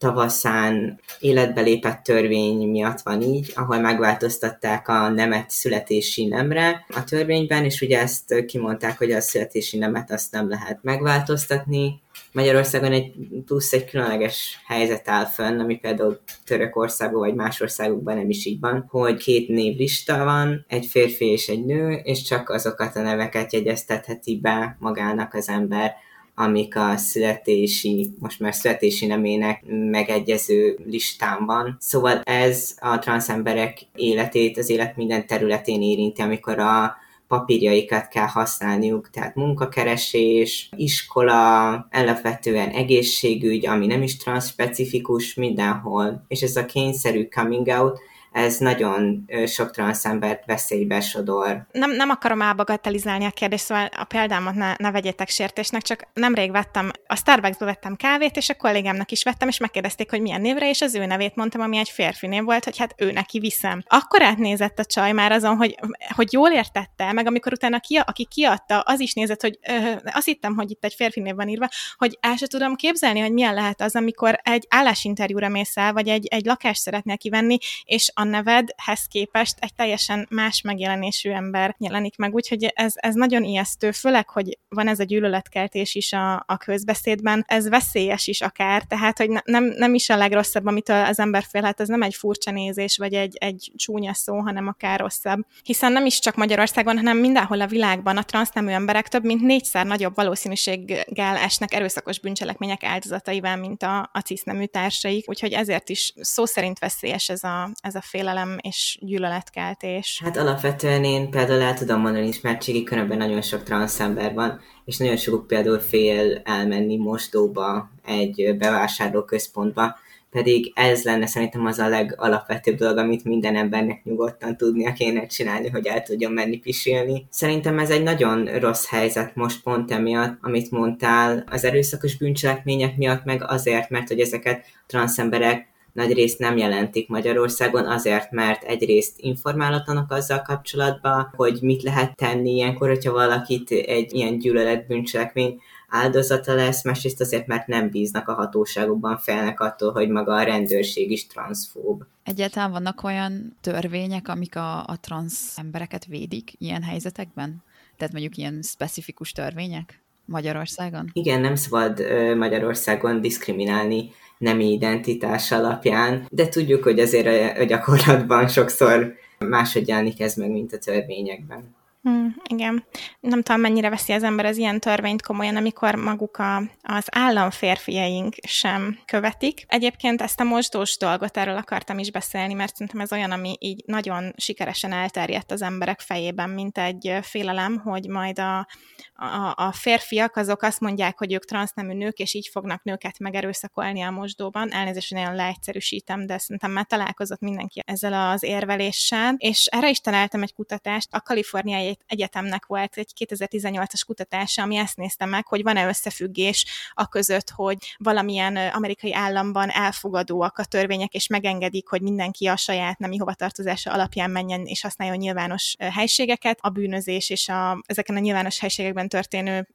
tavaszán 0.00 1.00
életbe 1.18 1.60
lépett 1.60 2.02
törvény 2.02 2.68
miatt 2.68 3.00
van 3.00 3.22
így, 3.22 3.52
ahol 3.54 3.78
megváltoztatták 3.78 4.88
a 4.88 5.08
nemet 5.08 5.50
születési 5.50 6.26
nemre 6.26 6.86
a 6.88 7.04
törvényben, 7.04 7.64
és 7.64 7.80
ugye 7.80 8.00
ezt 8.00 8.44
kimondták, 8.46 8.98
hogy 8.98 9.12
a 9.12 9.20
születési 9.20 9.78
nemet 9.78 10.10
azt 10.10 10.32
nem 10.32 10.48
lehet 10.48 10.78
megváltoztatni. 10.82 12.00
Magyarországon 12.32 12.92
egy 12.92 13.12
plusz 13.44 13.72
egy 13.72 13.84
különleges 13.84 14.60
helyzet 14.66 15.08
áll 15.08 15.24
fönn, 15.24 15.58
ami 15.58 15.76
például 15.76 16.20
Törökországban 16.44 17.20
vagy 17.20 17.34
más 17.34 17.60
országokban 17.60 18.16
nem 18.16 18.30
is 18.30 18.44
így 18.44 18.60
van, 18.60 18.86
hogy 18.88 19.16
két 19.16 19.48
névlista 19.48 20.24
van, 20.24 20.64
egy 20.68 20.86
férfi 20.86 21.24
és 21.24 21.48
egy 21.48 21.64
nő, 21.64 21.92
és 21.92 22.22
csak 22.22 22.48
azokat 22.48 22.96
a 22.96 23.02
neveket 23.02 23.52
jegyeztetheti 23.52 24.38
be 24.42 24.76
magának 24.78 25.34
az 25.34 25.48
ember, 25.48 25.94
amik 26.40 26.76
a 26.76 26.96
születési, 26.96 28.10
most 28.18 28.40
már 28.40 28.54
születési 28.54 29.06
nemének 29.06 29.62
megegyező 29.66 30.78
listán 30.86 31.46
van. 31.46 31.76
Szóval 31.80 32.20
ez 32.20 32.76
a 32.78 32.98
transz 32.98 33.28
emberek 33.28 33.78
életét 33.94 34.58
az 34.58 34.70
élet 34.70 34.96
minden 34.96 35.26
területén 35.26 35.82
érinti, 35.82 36.22
amikor 36.22 36.58
a 36.58 36.96
papírjaikat 37.28 38.08
kell 38.08 38.26
használniuk, 38.26 39.10
tehát 39.10 39.34
munkakeresés, 39.34 40.68
iskola, 40.76 41.70
alapvetően 41.90 42.68
egészségügy, 42.68 43.66
ami 43.66 43.86
nem 43.86 44.02
is 44.02 44.16
transzspecifikus 44.16 45.34
mindenhol, 45.34 46.24
és 46.28 46.42
ez 46.42 46.56
a 46.56 46.64
kényszerű 46.64 47.28
coming 47.28 47.66
out, 47.66 48.00
ez 48.32 48.56
nagyon 48.56 49.24
sok 49.46 49.70
transzembert 49.70 50.46
veszélybe 50.46 51.00
sodor. 51.00 51.66
Nem, 51.72 51.90
nem 51.90 52.10
akarom 52.10 52.42
elbagatelizálni 52.42 53.24
a 53.24 53.30
kérdést, 53.30 53.64
szóval 53.64 53.88
a 53.96 54.04
példámat 54.04 54.54
ne, 54.54 54.74
ne 54.76 54.90
vegyétek 54.90 55.28
sértésnek, 55.28 55.82
csak 55.82 56.08
nemrég 56.14 56.50
vettem, 56.50 56.90
a 57.06 57.16
Starbucksba 57.16 57.64
vettem 57.64 57.96
kávét, 57.96 58.36
és 58.36 58.48
a 58.48 58.54
kollégámnak 58.54 59.10
is 59.10 59.22
vettem, 59.22 59.48
és 59.48 59.58
megkérdezték, 59.58 60.10
hogy 60.10 60.20
milyen 60.20 60.40
névre, 60.40 60.68
és 60.68 60.80
az 60.80 60.94
ő 60.94 61.06
nevét 61.06 61.34
mondtam, 61.34 61.60
ami 61.60 61.76
egy 61.76 61.88
férfi 61.88 62.26
név 62.26 62.44
volt, 62.44 62.64
hogy 62.64 62.78
hát 62.78 62.94
ő 62.96 63.12
neki 63.12 63.38
viszem. 63.38 63.82
Akkor 63.86 64.22
átnézett 64.22 64.78
a 64.78 64.84
csaj 64.84 65.12
már 65.12 65.32
azon, 65.32 65.56
hogy, 65.56 65.78
hogy 66.14 66.32
jól 66.32 66.50
értette, 66.50 67.12
meg 67.12 67.26
amikor 67.26 67.52
utána 67.52 67.80
ki, 67.80 67.96
aki 67.96 68.26
kiadta, 68.26 68.80
az 68.80 69.00
is 69.00 69.14
nézett, 69.14 69.40
hogy 69.40 69.58
ö, 69.68 69.92
azt 70.04 70.26
hittem, 70.26 70.54
hogy 70.54 70.70
itt 70.70 70.84
egy 70.84 70.94
férfi 70.94 71.20
név 71.20 71.34
van 71.34 71.48
írva, 71.48 71.68
hogy 71.96 72.18
el 72.20 72.36
se 72.36 72.46
tudom 72.46 72.74
képzelni, 72.74 73.20
hogy 73.20 73.32
milyen 73.32 73.54
lehet 73.54 73.80
az, 73.80 73.96
amikor 73.96 74.40
egy 74.42 74.66
állásinterjúra 74.68 75.48
mész 75.48 75.76
el, 75.76 75.92
vagy 75.92 76.08
egy, 76.08 76.26
egy 76.26 76.44
lakást 76.44 76.80
szeretnél 76.80 77.16
kivenni, 77.16 77.58
és 77.84 78.12
a 78.20 78.24
nevedhez 78.24 79.04
képest 79.04 79.54
egy 79.58 79.74
teljesen 79.74 80.26
más 80.30 80.60
megjelenésű 80.60 81.30
ember 81.30 81.74
jelenik 81.78 82.16
meg, 82.16 82.34
úgyhogy 82.34 82.72
ez, 82.74 82.92
ez 82.96 83.14
nagyon 83.14 83.44
ijesztő, 83.44 83.90
főleg, 83.90 84.28
hogy 84.28 84.58
van 84.68 84.88
ez 84.88 85.00
a 85.00 85.04
gyűlöletkeltés 85.04 85.94
is 85.94 86.12
a, 86.12 86.44
a 86.46 86.56
közbeszédben, 86.56 87.44
ez 87.48 87.68
veszélyes 87.68 88.26
is 88.26 88.40
akár, 88.40 88.82
tehát, 88.82 89.18
hogy 89.18 89.30
ne, 89.30 89.40
nem, 89.44 89.64
nem 89.64 89.94
is 89.94 90.08
a 90.08 90.16
legrosszabb, 90.16 90.66
amitől 90.66 91.04
az 91.04 91.18
ember 91.18 91.44
félhet, 91.50 91.80
ez 91.80 91.88
nem 91.88 92.02
egy 92.02 92.14
furcsa 92.14 92.50
nézés, 92.50 92.96
vagy 92.96 93.14
egy, 93.14 93.36
egy 93.36 93.72
csúnya 93.76 94.14
szó, 94.14 94.38
hanem 94.38 94.66
akár 94.66 95.00
rosszabb. 95.00 95.46
Hiszen 95.62 95.92
nem 95.92 96.06
is 96.06 96.18
csak 96.18 96.36
Magyarországon, 96.36 96.96
hanem 96.96 97.16
mindenhol 97.16 97.60
a 97.60 97.66
világban 97.66 98.16
a 98.16 98.22
transznemű 98.22 98.70
emberek 98.70 99.08
több 99.08 99.24
mint 99.24 99.42
négyszer 99.42 99.86
nagyobb 99.86 100.14
valószínűséggel 100.14 101.36
esnek 101.36 101.74
erőszakos 101.74 102.20
bűncselekmények 102.20 102.84
áldozataival, 102.84 103.56
mint 103.56 103.82
a, 103.82 104.10
a 104.12 104.20
cisznemű 104.20 104.64
társaik, 104.64 105.28
úgyhogy 105.28 105.52
ezért 105.52 105.88
is 105.88 106.12
szó 106.20 106.44
szerint 106.44 106.78
veszélyes 106.78 107.28
ez 107.28 107.44
a, 107.44 107.70
ez 107.80 107.94
a 107.94 108.00
félelem 108.10 108.56
és 108.60 108.98
gyűlöletkeltés. 109.00 110.20
Hát 110.24 110.36
alapvetően 110.36 111.04
én 111.04 111.30
például 111.30 111.60
el 111.60 111.74
tudom 111.74 112.00
mondani, 112.00 112.26
ismertségi 112.26 112.82
körömben 112.82 113.18
nagyon 113.18 113.42
sok 113.42 113.62
transzember 113.62 114.34
van, 114.34 114.60
és 114.84 114.96
nagyon 114.96 115.16
sokuk 115.16 115.46
például 115.46 115.78
fél 115.78 116.40
elmenni 116.44 116.96
mosdóba, 116.96 117.90
egy 118.04 118.56
bevásárlóközpontba, 118.58 119.98
pedig 120.30 120.72
ez 120.74 121.02
lenne 121.02 121.26
szerintem 121.26 121.66
az 121.66 121.78
a 121.78 121.88
legalapvetőbb 121.88 122.76
dolog, 122.76 122.96
amit 122.96 123.24
minden 123.24 123.56
embernek 123.56 124.04
nyugodtan 124.04 124.56
tudnia 124.56 124.92
kéne 124.92 125.26
csinálni, 125.26 125.68
hogy 125.68 125.86
el 125.86 126.02
tudjon 126.02 126.32
menni 126.32 126.58
pisilni. 126.58 127.26
Szerintem 127.30 127.78
ez 127.78 127.90
egy 127.90 128.02
nagyon 128.02 128.44
rossz 128.44 128.88
helyzet 128.88 129.34
most 129.34 129.62
pont 129.62 129.90
emiatt, 129.90 130.38
amit 130.40 130.70
mondtál, 130.70 131.44
az 131.50 131.64
erőszakos 131.64 132.16
bűncselekmények 132.16 132.96
miatt, 132.96 133.24
meg 133.24 133.44
azért, 133.46 133.90
mert 133.90 134.08
hogy 134.08 134.20
ezeket 134.20 134.64
transzemberek 134.86 135.68
nagy 135.92 136.12
részt 136.12 136.38
nem 136.38 136.56
jelentik 136.56 137.08
Magyarországon, 137.08 137.86
azért, 137.86 138.30
mert 138.30 138.62
egyrészt 138.62 139.14
informálatlanak 139.16 140.12
azzal 140.12 140.42
kapcsolatban, 140.42 141.32
hogy 141.36 141.58
mit 141.60 141.82
lehet 141.82 142.16
tenni 142.16 142.50
ilyenkor, 142.50 142.88
hogyha 142.88 143.12
valakit 143.12 143.70
egy 143.70 144.14
ilyen 144.14 144.38
gyűlöletbűncselekmény 144.38 145.60
áldozata 145.88 146.54
lesz, 146.54 146.84
másrészt 146.84 147.20
azért, 147.20 147.46
mert 147.46 147.66
nem 147.66 147.90
bíznak 147.90 148.28
a 148.28 148.34
hatóságokban, 148.34 149.18
felnek 149.18 149.60
attól, 149.60 149.92
hogy 149.92 150.08
maga 150.08 150.34
a 150.34 150.42
rendőrség 150.42 151.10
is 151.10 151.26
transzfób. 151.26 152.04
Egyáltalán 152.24 152.70
vannak 152.70 153.02
olyan 153.02 153.56
törvények, 153.60 154.28
amik 154.28 154.56
a, 154.56 154.78
a 154.78 154.96
transz 155.00 155.58
embereket 155.58 156.06
védik 156.06 156.52
ilyen 156.58 156.82
helyzetekben? 156.82 157.62
Tehát 157.96 158.12
mondjuk 158.12 158.36
ilyen 158.36 158.62
specifikus 158.62 159.32
törvények 159.32 160.02
Magyarországon? 160.24 161.10
Igen, 161.12 161.40
nem 161.40 161.54
szabad 161.54 162.00
Magyarországon 162.36 163.20
diszkriminálni 163.20 164.10
nemi 164.40 164.72
identitás 164.72 165.52
alapján, 165.52 166.26
de 166.30 166.48
tudjuk, 166.48 166.82
hogy 166.82 167.00
azért 167.00 167.58
a 167.58 167.64
gyakorlatban 167.64 168.48
sokszor 168.48 169.14
máshogy 169.38 169.88
jelenik 169.88 170.20
ez 170.20 170.34
meg, 170.34 170.50
mint 170.50 170.72
a 170.72 170.78
törvényekben. 170.78 171.74
Hmm, 172.02 172.34
igen. 172.48 172.84
Nem 173.20 173.42
tudom, 173.42 173.60
mennyire 173.60 173.88
veszi 173.88 174.12
az 174.12 174.22
ember 174.22 174.44
az 174.44 174.56
ilyen 174.56 174.80
törvényt 174.80 175.22
komolyan, 175.22 175.56
amikor 175.56 175.94
maguk 175.94 176.36
a, 176.36 176.56
az 176.82 177.06
államférfiaink 177.10 178.34
sem 178.42 178.98
követik. 179.04 179.64
Egyébként 179.66 180.22
ezt 180.22 180.40
a 180.40 180.44
mosdós 180.44 180.96
dolgot 180.96 181.36
erről 181.36 181.56
akartam 181.56 181.98
is 181.98 182.10
beszélni, 182.10 182.54
mert 182.54 182.72
szerintem 182.72 183.00
ez 183.00 183.12
olyan, 183.12 183.30
ami 183.30 183.56
így 183.58 183.82
nagyon 183.86 184.32
sikeresen 184.36 184.92
elterjedt 184.92 185.50
az 185.50 185.62
emberek 185.62 186.00
fejében, 186.00 186.50
mint 186.50 186.78
egy 186.78 187.18
félelem, 187.22 187.78
hogy 187.78 188.08
majd 188.08 188.38
a, 188.38 188.66
a, 189.14 189.54
a 189.56 189.72
férfiak 189.72 190.36
azok 190.36 190.62
azt 190.62 190.80
mondják, 190.80 191.18
hogy 191.18 191.32
ők 191.32 191.44
transznemű 191.44 191.92
nők, 191.92 192.18
és 192.18 192.34
így 192.34 192.48
fognak 192.52 192.82
nőket 192.82 193.18
megerőszakolni 193.18 194.02
a 194.02 194.10
mosdóban. 194.10 194.72
Elnézést, 194.72 195.14
nagyon 195.14 195.34
leegyszerűsítem, 195.34 196.26
de 196.26 196.38
szerintem 196.38 196.70
már 196.70 196.86
találkozott 196.86 197.40
mindenki 197.40 197.82
ezzel 197.86 198.30
az 198.30 198.42
érveléssel. 198.42 199.34
És 199.38 199.66
erre 199.66 199.88
is 199.88 200.00
találtam 200.00 200.42
egy 200.42 200.54
kutatást, 200.54 201.08
a 201.12 201.20
kaliforniai 201.20 201.88
Egyetemnek 202.06 202.66
volt 202.66 202.96
egy 202.96 203.12
2018-as 203.18 204.02
kutatása, 204.06 204.62
ami 204.62 204.76
ezt 204.76 204.96
nézte 204.96 205.24
meg, 205.24 205.46
hogy 205.46 205.62
van-e 205.62 205.88
összefüggés 205.88 206.66
a 206.92 207.08
között, 207.08 207.50
hogy 207.50 207.94
valamilyen 207.98 208.56
amerikai 208.56 209.14
államban 209.14 209.68
elfogadóak 209.70 210.58
a 210.58 210.64
törvények, 210.64 211.14
és 211.14 211.26
megengedik, 211.26 211.88
hogy 211.88 212.02
mindenki 212.02 212.46
a 212.46 212.56
saját 212.56 212.98
nemi 212.98 213.16
hovatartozása 213.16 213.92
alapján 213.92 214.30
menjen 214.30 214.64
és 214.64 214.80
használjon 214.80 215.16
nyilvános 215.16 215.74
helységeket. 215.78 216.58
A 216.60 216.68
bűnözés 216.68 217.30
és 217.30 217.48
a, 217.48 217.82
ezeken 217.86 218.16
a 218.16 218.18
nyilvános 218.18 218.58
helységekben 218.58 219.08
történő, 219.08 219.68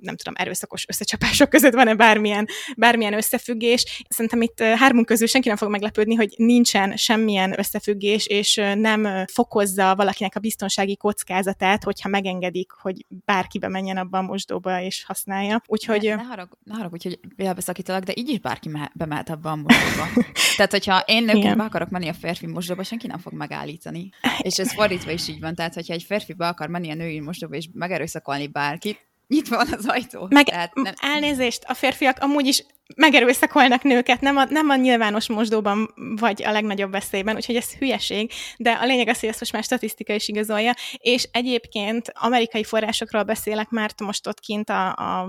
nem 0.00 0.16
tudom, 0.16 0.34
erőszakos 0.36 0.84
összecsapások 0.88 1.48
között 1.48 1.72
van-e 1.72 1.94
bármilyen, 1.94 2.46
bármilyen 2.76 3.14
összefüggés. 3.14 4.04
Szerintem 4.08 4.42
itt 4.42 4.60
hármunk 4.60 5.06
közül 5.06 5.26
senki 5.26 5.48
nem 5.48 5.56
fog 5.56 5.70
meglepődni, 5.70 6.14
hogy 6.14 6.34
nincsen 6.36 6.96
semmilyen 6.96 7.58
összefüggés, 7.58 8.26
és 8.26 8.54
nem 8.74 9.26
fokozza 9.26 9.94
valakinek 9.94 10.36
a 10.36 10.40
biztonsági 10.40 10.96
kockázat 10.96 11.53
ötletet, 11.54 11.84
hogyha 11.84 12.08
megengedik, 12.08 12.70
hogy 12.70 13.06
bárki 13.08 13.58
bemenjen 13.58 13.96
abba 13.96 14.18
a 14.18 14.22
mosdóba 14.22 14.80
és 14.80 15.04
használja. 15.04 15.62
Úgyhogy... 15.66 16.02
Ne, 16.02 16.14
ne, 16.14 16.22
harag, 16.22 16.48
ne 16.64 16.74
harag, 16.74 16.92
úgyhogy 16.92 17.20
elbeszakítalak, 17.36 18.02
de 18.02 18.12
így 18.16 18.28
is 18.28 18.38
bárki 18.38 18.70
bemehet 18.92 19.30
abba 19.30 19.50
a 19.50 19.56
mosdóba. 19.56 20.08
tehát, 20.56 20.70
hogyha 20.70 21.02
én 21.06 21.24
nőként 21.24 21.56
be 21.56 21.64
akarok 21.64 21.88
menni 21.88 22.08
a 22.08 22.14
férfi 22.14 22.46
mosdóba, 22.46 22.82
senki 22.82 23.06
nem 23.06 23.18
fog 23.18 23.32
megállítani. 23.32 24.08
És 24.48 24.58
ez 24.58 24.72
fordítva 24.72 25.10
is 25.10 25.28
így 25.28 25.40
van, 25.40 25.54
tehát, 25.54 25.74
hogyha 25.74 25.94
egy 25.94 26.02
férfi 26.02 26.32
be 26.32 26.46
akar 26.46 26.68
menni 26.68 26.90
a 26.90 26.94
női 26.94 27.20
mosdóba 27.20 27.54
és 27.54 27.68
megerőszakolni 27.72 28.46
bárkit, 28.46 29.06
nyitva 29.28 29.56
van 29.56 29.72
az 29.72 29.86
ajtó. 29.86 30.26
Meg 30.30 30.44
tehát 30.44 30.74
nem... 30.74 30.94
elnézést, 31.00 31.64
a 31.66 31.74
férfiak 31.74 32.18
amúgy 32.20 32.46
is 32.46 32.64
megerőszakolnak 32.96 33.82
nőket, 33.82 34.20
nem 34.20 34.36
a, 34.36 34.44
nem 34.44 34.68
a 34.68 34.76
nyilvános 34.76 35.28
mosdóban 35.28 35.94
vagy 36.16 36.42
a 36.42 36.52
legnagyobb 36.52 36.90
veszélyben, 36.90 37.34
úgyhogy 37.34 37.56
ez 37.56 37.74
hülyeség, 37.74 38.32
de 38.56 38.70
a 38.70 38.84
lényeg 38.84 39.08
az, 39.08 39.20
hogy 39.20 39.28
ezt 39.28 39.40
most 39.40 39.52
már 39.52 39.62
statisztika 39.62 40.12
is 40.12 40.28
igazolja, 40.28 40.74
és 40.96 41.28
egyébként 41.32 42.12
amerikai 42.14 42.64
forrásokról 42.64 43.22
beszélek, 43.22 43.70
mert 43.70 44.00
most 44.00 44.26
ott 44.26 44.40
kint 44.40 44.70
a, 44.70 44.88
a 44.88 45.28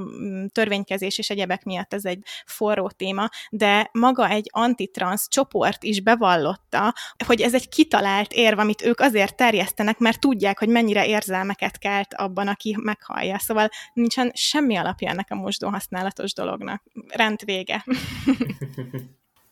törvénykezés 0.51 1.17
és 1.17 1.29
egyebek 1.29 1.63
miatt 1.63 1.93
ez 1.93 2.05
egy 2.05 2.19
forró 2.45 2.89
téma, 2.89 3.29
de 3.49 3.89
maga 3.91 4.29
egy 4.29 4.49
antitrans 4.51 5.27
csoport 5.27 5.83
is 5.83 6.01
bevallotta, 6.01 6.93
hogy 7.25 7.41
ez 7.41 7.53
egy 7.53 7.69
kitalált 7.69 8.33
érv, 8.33 8.59
amit 8.59 8.81
ők 8.81 8.99
azért 8.99 9.35
terjesztenek, 9.35 9.97
mert 9.97 10.19
tudják, 10.19 10.59
hogy 10.59 10.69
mennyire 10.69 11.07
érzelmeket 11.07 11.77
kelt 11.77 12.13
abban, 12.13 12.47
aki 12.47 12.77
meghallja. 12.81 13.39
Szóval 13.39 13.69
nincsen 13.93 14.31
semmi 14.33 14.75
alapja 14.75 15.09
ennek 15.09 15.27
a 15.29 15.35
mosdó 15.35 15.69
használatos 15.69 16.33
dolognak. 16.33 16.83
Rend 17.07 17.43
vége. 17.45 17.83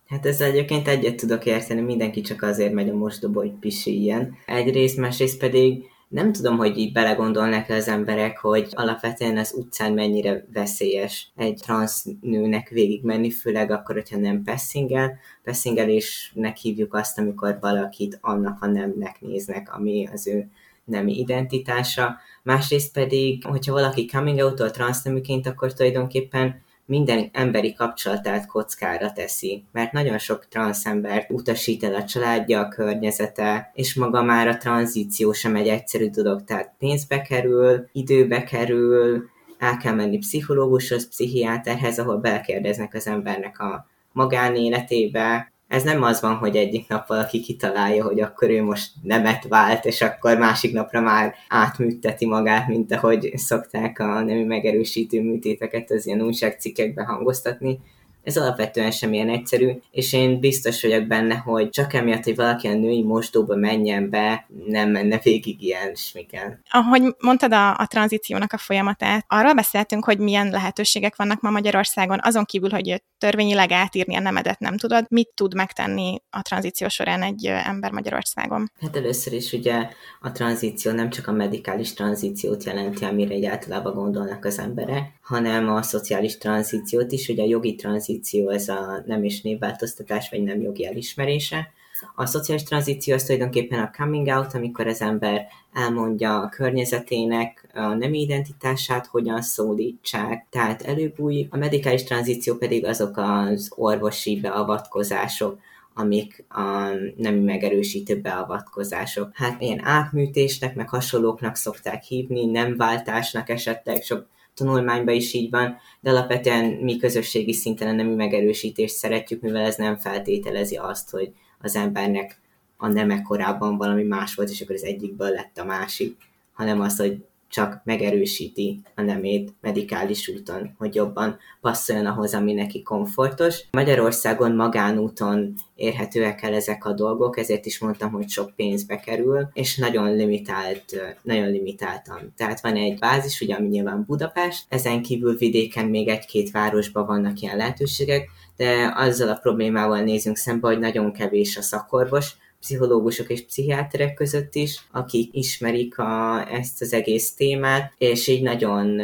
Hát 0.07 0.25
ezzel 0.25 0.49
egyébként 0.49 0.87
egyet 0.87 1.15
tudok 1.15 1.45
érteni, 1.45 1.81
mindenki 1.81 2.21
csak 2.21 2.41
azért 2.41 2.73
megy 2.73 2.89
a 2.89 2.95
mosdóba, 2.95 3.39
hogy 3.39 3.51
pisiljen. 3.51 4.37
Egyrészt, 4.45 4.97
másrészt 4.97 5.39
pedig 5.39 5.83
nem 6.13 6.31
tudom, 6.31 6.57
hogy 6.57 6.77
így 6.77 6.91
belegondolnak 6.91 7.69
az 7.69 7.87
emberek, 7.87 8.37
hogy 8.37 8.67
alapvetően 8.71 9.37
az 9.37 9.53
utcán 9.57 9.93
mennyire 9.93 10.45
veszélyes 10.53 11.31
egy 11.35 11.59
transz 11.61 12.05
nőnek 12.21 12.69
végigmenni, 12.69 13.29
főleg 13.29 13.71
akkor, 13.71 13.95
hogyha 13.95 14.17
nem 14.17 14.43
passingel. 14.43 15.17
Passingelésnek 15.43 16.57
hívjuk 16.57 16.93
azt, 16.93 17.19
amikor 17.19 17.57
valakit 17.61 18.17
annak 18.21 18.61
a 18.61 18.67
nemnek 18.67 19.21
néznek, 19.21 19.73
ami 19.75 20.09
az 20.13 20.27
ő 20.27 20.49
nemi 20.85 21.19
identitása. 21.19 22.17
Másrészt 22.43 22.93
pedig, 22.93 23.45
hogyha 23.45 23.73
valaki 23.73 24.05
coming 24.05 24.39
out-tól 24.39 24.71
transzneműként, 24.71 25.47
akkor 25.47 25.73
tulajdonképpen 25.73 26.61
minden 26.85 27.29
emberi 27.33 27.73
kapcsolatát 27.73 28.45
kockára 28.45 29.11
teszi, 29.11 29.63
mert 29.71 29.91
nagyon 29.91 30.17
sok 30.17 30.47
transzembert 30.47 31.31
utasít 31.31 31.83
el 31.83 31.95
a 31.95 32.03
családja, 32.03 32.59
a 32.59 32.67
környezete, 32.67 33.71
és 33.73 33.95
maga 33.95 34.23
már 34.23 34.47
a 34.47 34.57
tranzíció 34.57 35.33
sem 35.33 35.55
egy 35.55 35.67
egyszerű 35.67 36.09
dolog, 36.09 36.43
tehát 36.43 36.73
pénzbe 36.77 37.21
kerül, 37.21 37.87
időbe 37.91 38.43
kerül, 38.43 39.29
el 39.57 39.77
kell 39.77 39.93
menni 39.93 40.17
pszichológushoz, 40.17 41.09
pszichiáterhez, 41.09 41.99
ahol 41.99 42.17
belkérdeznek 42.17 42.93
az 42.93 43.07
embernek 43.07 43.59
a 43.59 43.87
magánéletébe, 44.11 45.52
ez 45.73 45.83
nem 45.83 46.03
az 46.03 46.21
van, 46.21 46.35
hogy 46.35 46.55
egyik 46.55 46.87
nap 46.87 47.07
valaki 47.07 47.41
kitalálja, 47.41 48.03
hogy 48.03 48.21
akkor 48.21 48.49
ő 48.49 48.63
most 48.63 48.91
nemet 49.01 49.47
vált, 49.47 49.85
és 49.85 50.01
akkor 50.01 50.37
másik 50.37 50.73
napra 50.73 51.01
már 51.01 51.33
átműteti 51.47 52.25
magát, 52.25 52.67
mint 52.67 52.91
ahogy 52.91 53.31
szokták 53.35 53.99
a 53.99 54.21
nemi 54.21 54.43
megerősítő 54.43 55.21
műtéteket 55.21 55.91
az 55.91 56.07
ilyen 56.07 56.21
újságcikkekbe 56.21 57.03
hangoztatni, 57.03 57.79
ez 58.23 58.37
alapvetően 58.37 58.91
sem 58.91 59.13
ilyen 59.13 59.29
egyszerű, 59.29 59.71
és 59.91 60.13
én 60.13 60.39
biztos 60.39 60.81
vagyok 60.81 61.07
benne, 61.07 61.35
hogy 61.35 61.69
csak 61.69 61.93
emiatt, 61.93 62.23
hogy 62.23 62.35
valaki 62.35 62.67
a 62.67 62.73
női 62.73 63.03
mosdóba 63.03 63.55
menjen 63.55 64.09
be, 64.09 64.47
nem 64.65 64.89
menne 64.89 65.19
végig 65.23 65.61
ilyen 65.61 65.95
smiken. 65.95 66.61
Ahogy 66.69 67.15
mondtad 67.19 67.53
a, 67.53 67.69
a 67.69 67.85
tranzíciónak 67.87 68.53
a 68.53 68.57
folyamatát, 68.57 69.25
arról 69.27 69.53
beszéltünk, 69.53 70.05
hogy 70.05 70.17
milyen 70.17 70.49
lehetőségek 70.49 71.15
vannak 71.15 71.41
ma 71.41 71.49
Magyarországon, 71.49 72.19
azon 72.21 72.45
kívül, 72.45 72.69
hogy 72.69 73.03
törvényileg 73.17 73.71
átírni 73.71 74.15
a 74.15 74.19
nemedet 74.19 74.59
nem 74.59 74.77
tudod, 74.77 75.05
mit 75.09 75.29
tud 75.33 75.55
megtenni 75.55 76.21
a 76.29 76.41
tranzíció 76.41 76.87
során 76.87 77.21
egy 77.21 77.45
ember 77.45 77.91
Magyarországon? 77.91 78.71
Hát 78.81 78.95
először 78.95 79.33
is 79.33 79.53
ugye 79.53 79.87
a 80.21 80.31
tranzíció 80.31 80.91
nem 80.91 81.09
csak 81.09 81.27
a 81.27 81.31
medikális 81.31 81.93
tranzíciót 81.93 82.63
jelenti, 82.63 83.05
amire 83.05 83.33
egy 83.33 83.45
általában 83.45 83.93
gondolnak 83.93 84.45
az 84.45 84.59
emberek, 84.59 85.11
hanem 85.23 85.69
a 85.69 85.81
szociális 85.81 86.37
tranzíciót 86.37 87.11
is, 87.11 87.29
ugye 87.29 87.43
a 87.43 87.47
jogi 87.47 87.75
tranzíció 87.75 88.49
ez 88.49 88.67
a 88.67 89.03
nem 89.05 89.23
és 89.23 89.41
névváltoztatás, 89.41 90.29
vagy 90.29 90.43
nem 90.43 90.61
jogi 90.61 90.85
elismerése. 90.85 91.71
A 92.15 92.25
szociális 92.25 92.63
tranzíció 92.63 93.13
az 93.13 93.23
tulajdonképpen 93.23 93.79
a 93.79 93.91
coming 93.97 94.27
out, 94.27 94.53
amikor 94.53 94.87
az 94.87 95.01
ember 95.01 95.47
elmondja 95.73 96.39
a 96.39 96.49
környezetének 96.49 97.69
a 97.73 97.93
nemi 97.93 98.19
identitását, 98.19 99.05
hogyan 99.05 99.41
szólítsák, 99.41 100.45
tehát 100.49 100.81
előbújik. 100.81 101.53
A 101.53 101.57
medikális 101.57 102.03
tranzíció 102.03 102.55
pedig 102.55 102.85
azok 102.85 103.17
az 103.17 103.71
orvosi 103.75 104.39
beavatkozások, 104.39 105.59
amik 105.93 106.45
a 106.49 106.87
nemi 107.17 107.39
megerősítő 107.39 108.21
beavatkozások. 108.21 109.29
Hát 109.33 109.61
ilyen 109.61 109.85
átműtésnek, 109.85 110.75
meg 110.75 110.89
hasonlóknak 110.89 111.55
szokták 111.55 112.03
hívni, 112.03 112.45
nem 112.45 112.77
váltásnak 112.77 113.49
esetleg, 113.49 114.01
sok 114.01 114.27
tanulmányban 114.55 115.15
is 115.15 115.33
így 115.33 115.49
van, 115.49 115.77
de 115.99 116.09
alapvetően 116.09 116.65
mi 116.65 116.97
közösségi 116.97 117.53
szinten 117.53 117.87
a 117.87 117.91
nemi 117.91 118.15
megerősítést 118.15 118.95
szeretjük, 118.95 119.41
mivel 119.41 119.65
ez 119.65 119.75
nem 119.75 119.97
feltételezi 119.97 120.75
azt, 120.75 121.09
hogy 121.09 121.33
az 121.59 121.75
embernek 121.75 122.41
a 122.77 122.87
neme 122.87 123.21
korábban 123.21 123.77
valami 123.77 124.03
más 124.03 124.35
volt, 124.35 124.49
és 124.49 124.61
akkor 124.61 124.75
az 124.75 124.83
egyikből 124.83 125.29
lett 125.29 125.57
a 125.57 125.65
másik, 125.65 126.17
hanem 126.53 126.81
az, 126.81 126.97
hogy 126.97 127.25
csak 127.53 127.81
megerősíti 127.83 128.81
a 128.95 129.01
nemét 129.01 129.53
medikális 129.61 130.27
úton, 130.27 130.75
hogy 130.77 130.95
jobban 130.95 131.37
passzoljon 131.61 132.05
ahhoz, 132.05 132.33
ami 132.33 132.53
neki 132.53 132.81
komfortos. 132.81 133.61
Magyarországon 133.71 134.55
magánúton 134.55 135.53
érhetőek 135.75 136.41
el 136.41 136.53
ezek 136.53 136.85
a 136.85 136.93
dolgok, 136.93 137.37
ezért 137.37 137.65
is 137.65 137.79
mondtam, 137.79 138.11
hogy 138.11 138.29
sok 138.29 138.55
pénzbe 138.55 138.99
kerül, 138.99 139.47
és 139.53 139.77
nagyon 139.77 140.15
limitált, 140.15 141.17
nagyon 141.21 141.51
limitáltan. 141.51 142.33
Tehát 142.37 142.61
van 142.61 142.75
egy 142.75 142.99
bázis, 142.99 143.41
ugye, 143.41 143.55
ami 143.55 143.67
nyilván 143.67 144.03
Budapest, 144.07 144.65
ezen 144.69 145.01
kívül 145.01 145.37
vidéken 145.37 145.85
még 145.85 146.07
egy-két 146.07 146.51
városban 146.51 147.05
vannak 147.05 147.39
ilyen 147.39 147.57
lehetőségek, 147.57 148.29
de 148.57 148.93
azzal 148.95 149.29
a 149.29 149.39
problémával 149.41 150.01
nézünk 150.01 150.37
szembe, 150.37 150.67
hogy 150.67 150.79
nagyon 150.79 151.11
kevés 151.11 151.57
a 151.57 151.61
szakorvos, 151.61 152.35
pszichológusok 152.63 153.29
és 153.29 153.45
pszichiáterek 153.45 154.13
között 154.13 154.55
is, 154.55 154.87
akik 154.91 155.29
ismerik 155.33 155.97
a, 155.97 156.45
ezt 156.51 156.81
az 156.81 156.93
egész 156.93 157.33
témát, 157.33 157.93
és 157.97 158.27
így 158.27 158.41
nagyon 158.41 158.97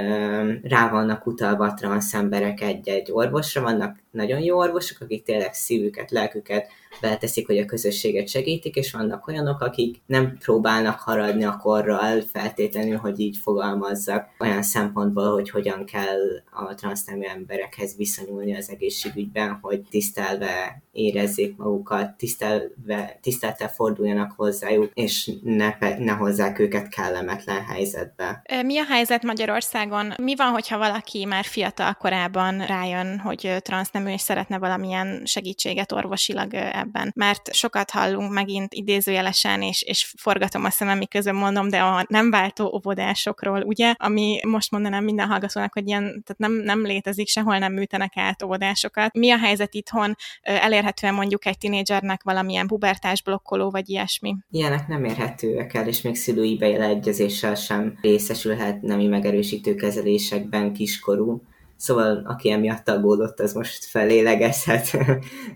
rá 0.63 0.89
vannak 0.89 1.25
utalva 1.25 1.65
a 1.65 1.73
transz 1.73 2.13
emberek 2.13 2.61
egy-egy 2.61 3.11
orvosra, 3.11 3.61
vannak 3.61 3.97
nagyon 4.11 4.39
jó 4.39 4.57
orvosok, 4.57 5.01
akik 5.01 5.23
tényleg 5.23 5.53
szívüket, 5.53 6.11
lelküket 6.11 6.67
beleteszik, 7.01 7.47
hogy 7.47 7.57
a 7.57 7.65
közösséget 7.65 8.27
segítik, 8.27 8.75
és 8.75 8.91
vannak 8.91 9.27
olyanok, 9.27 9.61
akik 9.61 10.01
nem 10.05 10.37
próbálnak 10.37 10.99
haradni 10.99 11.43
a 11.43 11.57
korral 11.57 12.21
feltétlenül, 12.21 12.97
hogy 12.97 13.19
így 13.19 13.37
fogalmazzak, 13.37 14.27
olyan 14.39 14.63
szempontból, 14.63 15.33
hogy 15.33 15.49
hogyan 15.49 15.85
kell 15.85 16.19
a 16.51 16.73
transznemű 16.73 17.23
emberekhez 17.23 17.95
viszonyulni 17.95 18.55
az 18.55 18.69
egészségügyben, 18.69 19.57
hogy 19.61 19.81
tisztelve 19.89 20.81
érezzék 20.91 21.57
magukat, 21.57 22.17
tisztelve, 22.17 23.19
tisztelettel 23.21 23.69
forduljanak 23.69 24.33
hozzájuk, 24.35 24.91
és 24.93 25.31
ne, 25.43 25.75
ne 25.97 26.11
hozzák 26.11 26.59
őket 26.59 26.87
kellemetlen 26.87 27.65
helyzetbe. 27.65 28.43
Mi 28.65 28.79
a 28.79 28.85
helyzet 28.85 29.23
Magyarországon? 29.23 30.13
Mi 30.21 30.35
van, 30.35 30.51
hogyha 30.51 30.77
valaki 30.77 31.25
már 31.25 31.45
fiatal 31.45 31.93
korában 31.93 32.65
rájön, 32.65 33.19
hogy 33.19 33.55
transznemű, 33.59 34.11
és 34.11 34.21
szeretne 34.21 34.57
valamilyen 34.57 35.21
segítséget 35.25 35.91
orvosilag 35.91 36.53
ebben? 36.79 37.11
Mert 37.15 37.53
sokat 37.53 37.91
hallunk 37.91 38.33
megint 38.33 38.73
idézőjelesen, 38.73 39.61
és, 39.61 39.81
és 39.81 40.13
forgatom 40.17 40.65
a 40.65 40.69
szemem, 40.69 40.97
miközben 40.97 41.35
mondom, 41.35 41.69
de 41.69 41.79
a 41.79 42.05
nem 42.07 42.29
váltó 42.29 42.65
óvodásokról, 42.75 43.61
ugye? 43.61 43.93
Ami 43.97 44.39
most 44.47 44.71
mondanám 44.71 45.03
minden 45.03 45.27
hallgatónak, 45.27 45.73
hogy 45.73 45.87
ilyen, 45.87 46.01
tehát 46.01 46.37
nem, 46.37 46.51
nem 46.51 46.85
létezik, 46.85 47.27
sehol 47.27 47.57
nem 47.57 47.73
műtenek 47.73 48.11
át 48.15 48.43
óvodásokat. 48.43 49.13
Mi 49.13 49.31
a 49.31 49.37
helyzet 49.37 49.73
itthon? 49.73 50.15
Elérhető 50.41 50.77
elérhetően 50.79 51.13
mondjuk 51.13 51.45
egy 51.45 51.57
tinédzsernek 51.57 52.23
valamilyen 52.23 52.67
pubertás 52.67 53.23
blokkoló, 53.23 53.69
vagy 53.69 53.89
ilyesmi? 53.89 54.35
Ilyenek 54.51 54.87
nem 54.87 55.03
érhetőek 55.03 55.73
el, 55.73 55.87
és 55.87 56.01
még 56.01 56.15
szülői 56.15 56.57
beleegyezéssel 56.57 57.55
sem 57.55 57.97
részesülhet 58.01 58.81
nemi 58.81 59.07
megerősítő 59.07 59.75
kezelésekben 59.75 60.73
kiskorú. 60.73 61.41
Szóval 61.79 62.21
aki 62.25 62.51
emiatt 62.51 62.89
aggódott, 62.89 63.39
az 63.39 63.53
most 63.53 63.85
felélegezhet. 63.85 64.97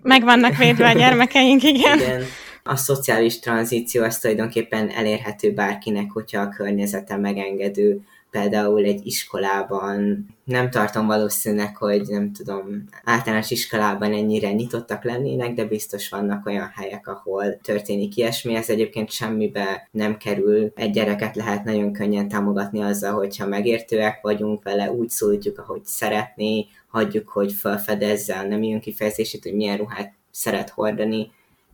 Meg 0.02 0.24
vannak 0.24 0.56
védve 0.56 0.90
a 0.90 0.94
gyermekeink, 1.02 1.64
igen. 1.64 2.00
igen. 2.00 2.24
A 2.64 2.76
szociális 2.76 3.40
tranzíció 3.40 4.04
az 4.04 4.20
tulajdonképpen 4.20 4.90
elérhető 4.90 5.54
bárkinek, 5.54 6.12
hogyha 6.12 6.42
a 6.42 6.50
környezete 6.50 7.18
megengedő, 7.18 8.02
például 8.34 8.84
egy 8.84 9.06
iskolában 9.06 10.26
nem 10.44 10.70
tartom 10.70 11.06
valószínűleg, 11.06 11.78
hogy 11.78 12.02
nem 12.08 12.32
tudom, 12.32 12.84
általános 13.04 13.52
iskolában 13.52 14.14
ennyire 14.14 14.52
nyitottak 14.52 15.04
lennének, 15.04 15.54
de 15.54 15.66
biztos 15.66 16.10
vannak 16.10 16.46
olyan 16.46 16.72
helyek, 16.76 17.08
ahol 17.08 17.58
történik 17.58 18.18
ilyesmi. 18.18 18.56
Ez 18.56 18.70
egyébként 18.70 19.12
semmibe 19.12 19.88
nem 19.92 20.18
kerül. 20.18 20.72
Egy 20.76 20.92
gyereket 20.92 21.36
lehet 21.36 21.64
nagyon 21.64 21.94
könnyen 21.94 22.28
támogatni 22.28 22.82
azzal, 22.82 23.14
hogyha 23.14 23.48
megértőek 23.48 24.22
vagyunk 24.22 24.64
vele, 24.64 24.92
úgy 24.92 25.10
szólítjuk, 25.10 25.60
ahogy 25.60 25.86
szeretné, 25.86 26.66
hagyjuk, 26.88 27.30
hogy 27.30 27.54
felfedezze 27.54 28.44
nem 28.44 28.64
jön 28.64 28.80
kifejezését, 28.80 29.44
hogy 29.44 29.56
milyen 29.56 29.78
ruhát 29.78 30.14
szeret 30.32 30.70
hordani. 30.70 31.32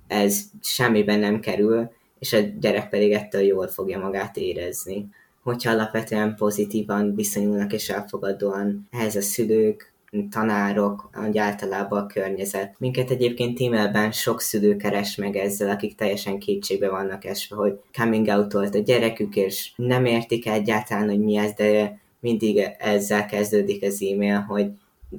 Ez 0.08 0.42
semmiben 0.62 1.20
nem 1.20 1.40
kerül, 1.40 1.92
és 2.20 2.34
a 2.34 2.40
gyerek 2.60 2.90
pedig 2.90 3.12
ettől 3.12 3.42
jól 3.42 3.68
fogja 3.68 4.00
magát 4.00 4.38
érezni 4.38 5.10
hogyha 5.50 5.72
alapvetően 5.72 6.36
pozitívan 6.36 7.16
viszonyulnak 7.16 7.74
és 7.74 7.90
elfogadóan 7.90 8.88
ehhez 8.92 9.16
a 9.16 9.22
szülők, 9.22 9.94
tanárok, 10.30 11.10
hogy 11.14 11.38
általában 11.38 12.02
a 12.02 12.06
környezet. 12.06 12.76
Minket 12.78 13.10
egyébként 13.10 13.62
e-mailben 13.62 14.12
sok 14.12 14.42
szülő 14.42 14.76
keres 14.76 15.16
meg 15.16 15.36
ezzel, 15.36 15.70
akik 15.70 15.96
teljesen 15.96 16.40
kétségbe 16.40 16.90
vannak 16.90 17.26
esve, 17.26 17.56
hogy 17.56 17.80
coming 17.94 18.28
out 18.28 18.54
a 18.54 18.78
gyerekük, 18.78 19.36
és 19.36 19.72
nem 19.76 20.06
értik 20.06 20.48
egyáltalán, 20.48 21.10
hogy 21.10 21.20
mi 21.20 21.36
ez, 21.36 21.54
de 21.54 22.00
mindig 22.20 22.62
ezzel 22.80 23.26
kezdődik 23.26 23.84
az 23.84 24.04
e-mail, 24.14 24.40
hogy 24.40 24.68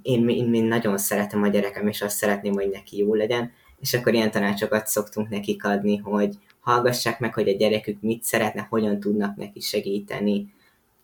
én, 0.02 0.28
én, 0.28 0.54
én 0.54 0.64
nagyon 0.64 0.98
szeretem 0.98 1.42
a 1.42 1.48
gyerekem, 1.48 1.88
és 1.88 2.02
azt 2.02 2.16
szeretném, 2.16 2.52
hogy 2.52 2.68
neki 2.68 2.98
jó 2.98 3.14
legyen, 3.14 3.52
és 3.80 3.94
akkor 3.94 4.14
ilyen 4.14 4.30
tanácsokat 4.30 4.86
szoktunk 4.86 5.28
nekik 5.28 5.64
adni, 5.64 5.96
hogy 5.96 6.34
hallgassák 6.60 7.18
meg, 7.18 7.34
hogy 7.34 7.48
a 7.48 7.56
gyerekük 7.56 8.00
mit 8.00 8.22
szeretne, 8.22 8.66
hogyan 8.70 9.00
tudnak 9.00 9.36
neki 9.36 9.60
segíteni. 9.60 10.52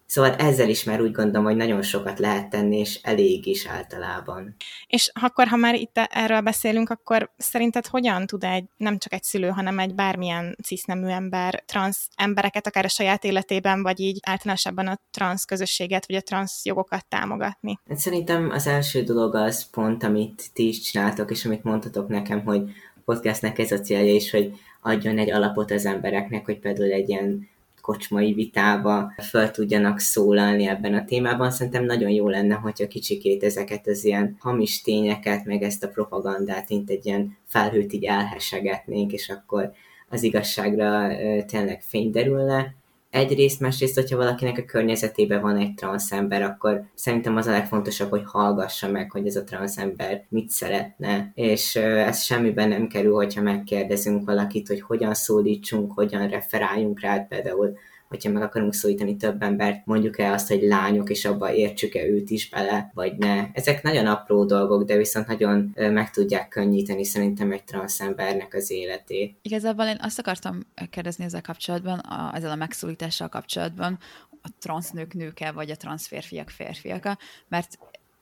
Szóval 0.06 0.34
ezzel 0.34 0.68
is 0.68 0.84
már 0.84 1.00
úgy 1.00 1.12
gondolom, 1.12 1.44
hogy 1.44 1.56
nagyon 1.56 1.82
sokat 1.82 2.18
lehet 2.18 2.48
tenni, 2.48 2.78
és 2.78 3.00
elég 3.02 3.46
is 3.46 3.66
általában. 3.66 4.54
És 4.86 5.10
akkor, 5.20 5.46
ha 5.46 5.56
már 5.56 5.74
itt 5.74 5.98
erről 6.10 6.40
beszélünk, 6.40 6.90
akkor 6.90 7.30
szerinted 7.36 7.86
hogyan 7.86 8.26
tud 8.26 8.44
egy, 8.44 8.64
nem 8.76 8.98
csak 8.98 9.12
egy 9.12 9.22
szülő, 9.22 9.48
hanem 9.48 9.78
egy 9.78 9.94
bármilyen 9.94 10.56
cisznemű 10.62 11.06
ember, 11.06 11.62
transz 11.66 12.08
embereket, 12.16 12.66
akár 12.66 12.84
a 12.84 12.88
saját 12.88 13.24
életében, 13.24 13.82
vagy 13.82 14.00
így 14.00 14.18
általánosabban 14.22 14.86
a 14.86 15.00
transz 15.10 15.44
közösséget, 15.44 16.06
vagy 16.06 16.16
a 16.16 16.22
transz 16.22 16.64
jogokat 16.64 17.06
támogatni? 17.08 17.78
Hát 17.88 17.98
szerintem 17.98 18.50
az 18.50 18.66
első 18.66 19.02
dolog 19.02 19.34
az 19.34 19.70
pont, 19.70 20.02
amit 20.02 20.42
ti 20.52 20.68
is 20.68 20.80
csináltok, 20.80 21.30
és 21.30 21.44
amit 21.44 21.64
mondhatok 21.64 22.08
nekem, 22.08 22.44
hogy 22.44 22.62
podcastnek 23.04 23.58
ez 23.58 23.72
a 23.72 23.80
célja 23.80 24.14
is, 24.14 24.30
hogy 24.30 24.52
adjon 24.86 25.18
egy 25.18 25.30
alapot 25.30 25.70
az 25.70 25.86
embereknek, 25.86 26.44
hogy 26.44 26.58
például 26.58 26.92
egy 26.92 27.08
ilyen 27.08 27.48
kocsmai 27.80 28.32
vitába 28.32 29.12
fel 29.16 29.50
tudjanak 29.50 29.98
szólalni 29.98 30.66
ebben 30.66 30.94
a 30.94 31.04
témában. 31.04 31.50
Szerintem 31.50 31.84
nagyon 31.84 32.10
jó 32.10 32.28
lenne, 32.28 32.54
hogyha 32.54 32.86
kicsikét 32.86 33.42
ezeket 33.44 33.86
az 33.86 34.04
ilyen 34.04 34.36
hamis 34.38 34.82
tényeket, 34.82 35.44
meg 35.44 35.62
ezt 35.62 35.84
a 35.84 35.88
propagandát, 35.88 36.68
mint 36.68 36.90
egy 36.90 37.06
ilyen 37.06 37.36
felhőt 37.44 37.92
így 37.92 38.04
elhesegetnénk, 38.04 39.12
és 39.12 39.28
akkor 39.28 39.72
az 40.08 40.22
igazságra 40.22 41.08
tényleg 41.46 41.82
fény 41.82 42.10
derülne. 42.10 42.74
Egyrészt, 43.16 43.60
másrészt, 43.60 43.94
hogyha 43.94 44.16
valakinek 44.16 44.58
a 44.58 44.64
környezetében 44.64 45.40
van 45.40 45.56
egy 45.56 45.74
transzember, 45.74 46.42
akkor 46.42 46.82
szerintem 46.94 47.36
az 47.36 47.46
a 47.46 47.50
legfontosabb, 47.50 48.10
hogy 48.10 48.22
hallgassa 48.24 48.90
meg, 48.90 49.10
hogy 49.10 49.26
ez 49.26 49.36
a 49.36 49.44
transzember 49.44 50.24
mit 50.28 50.50
szeretne, 50.50 51.30
és 51.34 51.76
ez 51.76 52.22
semmiben 52.22 52.68
nem 52.68 52.86
kerül, 52.86 53.14
hogyha 53.14 53.42
megkérdezünk 53.42 54.24
valakit, 54.24 54.68
hogy 54.68 54.80
hogyan 54.80 55.14
szólítsunk, 55.14 55.92
hogyan 55.92 56.28
referáljunk 56.28 57.00
rá, 57.00 57.18
például 57.18 57.76
hogyha 58.08 58.30
meg 58.30 58.42
akarunk 58.42 58.74
szólítani 58.74 59.16
több 59.16 59.42
embert, 59.42 59.86
mondjuk 59.86 60.18
el 60.18 60.32
azt, 60.32 60.48
hogy 60.48 60.62
lányok, 60.62 61.10
és 61.10 61.24
abba 61.24 61.52
értsük-e 61.52 62.06
őt 62.06 62.30
is 62.30 62.48
bele, 62.48 62.90
vagy 62.94 63.16
ne. 63.16 63.46
Ezek 63.52 63.82
nagyon 63.82 64.06
apró 64.06 64.44
dolgok, 64.44 64.84
de 64.84 64.96
viszont 64.96 65.26
nagyon 65.26 65.72
meg 65.74 66.10
tudják 66.10 66.48
könnyíteni 66.48 67.04
szerintem 67.04 67.52
egy 67.52 67.64
transzembernek 67.64 68.54
az 68.54 68.70
életét. 68.70 69.36
Igazából 69.42 69.84
én 69.84 69.98
azt 70.00 70.18
akartam 70.18 70.60
kérdezni 70.90 71.24
ezzel 71.24 71.42
kapcsolatban, 71.42 71.98
a, 71.98 72.34
ezzel 72.34 72.50
a 72.50 72.54
megszólítással 72.54 73.28
kapcsolatban, 73.28 73.98
a 74.42 74.48
transznők 74.58 75.14
nőke, 75.14 75.52
vagy 75.52 75.70
a 75.70 75.76
transzférfiak 75.76 76.50
férfiaka, 76.50 77.18
mert 77.48 77.78